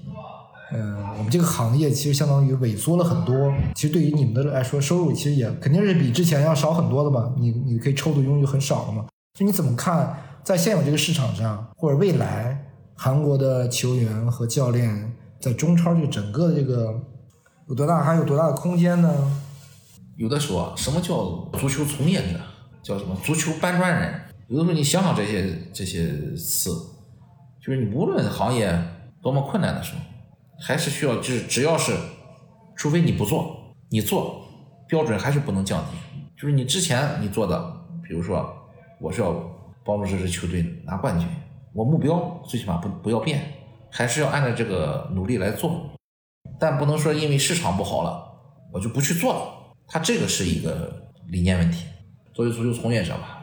[0.74, 3.52] 嗯，我们这个行业其实相当于萎缩了很多。
[3.74, 7.34] 其实对于你们的来说，收入其实也肯定是比之前要少很多的嘛？
[7.36, 9.04] 你你可以抽的佣就很少了嘛？
[9.38, 12.64] 就你怎么看，在现有这个市场上，或者未来
[12.94, 16.94] 韩国的球员和教练在中超这整个这个
[17.68, 19.12] 有多大，还有多大的空间呢？
[20.16, 22.40] 有的说，什么叫足球从业者？
[22.82, 24.20] 叫什么足球搬砖人？
[24.52, 26.70] 有的时候你想想这些这些词，
[27.58, 28.70] 就是你无论行业
[29.22, 30.00] 多么困难的时候，
[30.60, 31.96] 还是需要就是只要是，
[32.76, 34.44] 除非你不做，你做
[34.86, 35.96] 标准还是不能降低。
[36.36, 37.58] 就是你之前你做的，
[38.06, 38.54] 比如说
[39.00, 39.32] 我是要
[39.86, 41.26] 帮助这支球队拿冠军，
[41.72, 43.40] 我目标最起码不不要变，
[43.90, 45.80] 还是要按照这个努力来做，
[46.60, 48.22] 但不能说因为市场不好了，
[48.70, 49.74] 我就不去做了。
[49.88, 51.86] 他这个是一个理念问题。
[52.34, 53.41] 作为足球从业者吧，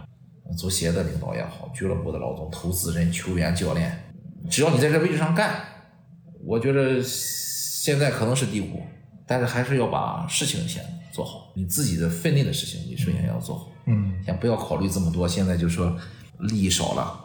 [0.58, 4.12] 足协的领导也好，俱乐部的老总、投资人、球员、教练，
[4.50, 5.56] 只要你在这位置上干，
[6.46, 8.82] 我觉得现在可能是低谷，
[9.28, 13.68] 但是还是要把事情先做好，你自己的分内的事情，你首先要做好。
[13.86, 15.96] 嗯，先不要考虑这么多，现在就说
[16.40, 17.20] 利益少了，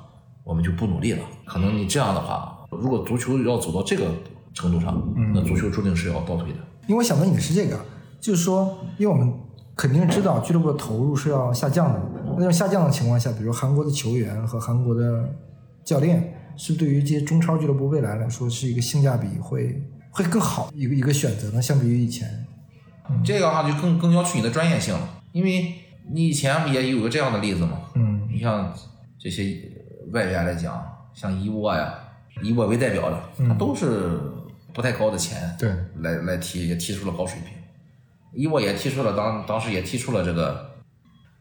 [0.44, 1.24] 我们就不努力了。
[1.44, 4.12] 可能你这样的话，如果足球要走到这个
[4.52, 5.02] 程度上，
[5.34, 6.58] 那足球注定是要倒退的。
[6.86, 7.78] 因为我想问你的是这个，
[8.20, 9.32] 就是说，因为我们
[9.76, 12.00] 肯定知道俱乐部的投入是要下降的，
[12.38, 15.28] 那种下降的情况下，比如韩国的球员和韩国的
[15.84, 21.60] 教练，是对于这些中超俱乐部未来来说是一个性价比会会更好一个一个选择呢？
[21.60, 22.46] 相比于以前，
[23.24, 25.74] 这个的话就更更要求你的专业性了，因为
[26.10, 27.80] 你以前不也有个这样的例子吗。
[27.94, 28.72] 嗯你像
[29.18, 29.60] 这些
[30.12, 31.94] 外援来讲，像伊沃呀，
[32.42, 34.20] 以我为代表的，他都是
[34.72, 35.70] 不太高的钱，对，
[36.00, 37.56] 来来踢也踢出了高水平。
[38.32, 40.73] 伊沃也踢出了当当时也踢出了这个，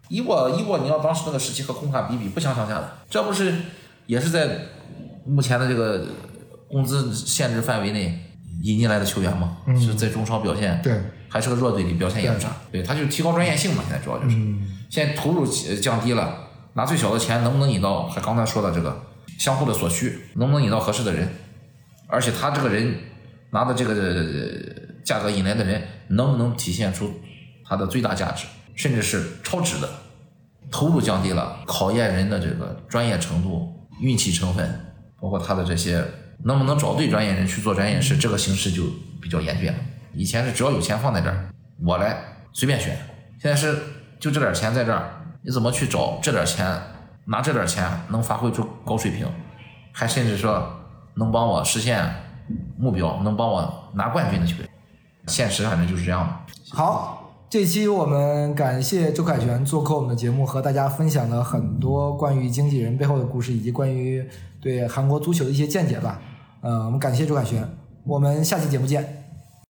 [0.10, 3.54] 伊沃伊沃，你要当时那个时期和孔卡比比不相上下的，这不是
[4.06, 4.60] 也是在
[5.26, 6.06] 目前的这个
[6.68, 8.20] 工资限制范围内
[8.62, 9.58] 引进来的球员吗？
[9.80, 10.93] 是在中超表现对，
[11.30, 14.36] 还是个弱队里表现也不差，对，他就提高专业性嘛，现在主要就是，
[14.89, 19.01] 现在投入呃降低了，拿最小的钱能不能引到，还刚才说的这个
[19.39, 21.28] 相互的所需，能不能引到合适的人，
[22.08, 22.95] 而且他这个人
[23.51, 27.12] 拿的这个呃价格引来的人，能不能体现出
[27.66, 28.45] 他的最大价值，
[28.76, 29.90] 甚至是超值的，
[30.72, 36.04] 投入降低了，考验人的这个专业程度、运气成分，包括他的这些
[36.44, 38.84] 能不能找对专业人去做专业事，这个形势就
[39.22, 39.78] 比较严峻了。
[40.14, 41.50] 以前是只要有钱放在这儿，
[41.86, 42.16] 我来
[42.52, 42.98] 随便选，
[43.40, 43.78] 现在是
[44.20, 45.10] 就这点钱在这儿，
[45.44, 46.82] 你怎么去找这点钱，
[47.26, 49.28] 拿这点钱能发挥出高水平，
[49.92, 50.72] 还甚至说
[51.16, 52.14] 能帮我实现
[52.78, 54.70] 目标，能帮我拿冠军的球队，
[55.28, 56.42] 现实反正就是这样嘛。
[56.72, 57.23] 好，
[57.54, 64.28] 这期我们感谢周凯旋做客我们的节目，和大家分享了很多关于经纪人背后的故事，以及关于
[64.60, 66.20] 对韩国足球的一些见解吧。
[66.62, 67.64] 呃，我们感谢周凯旋，
[68.06, 69.23] 我们下期节目见。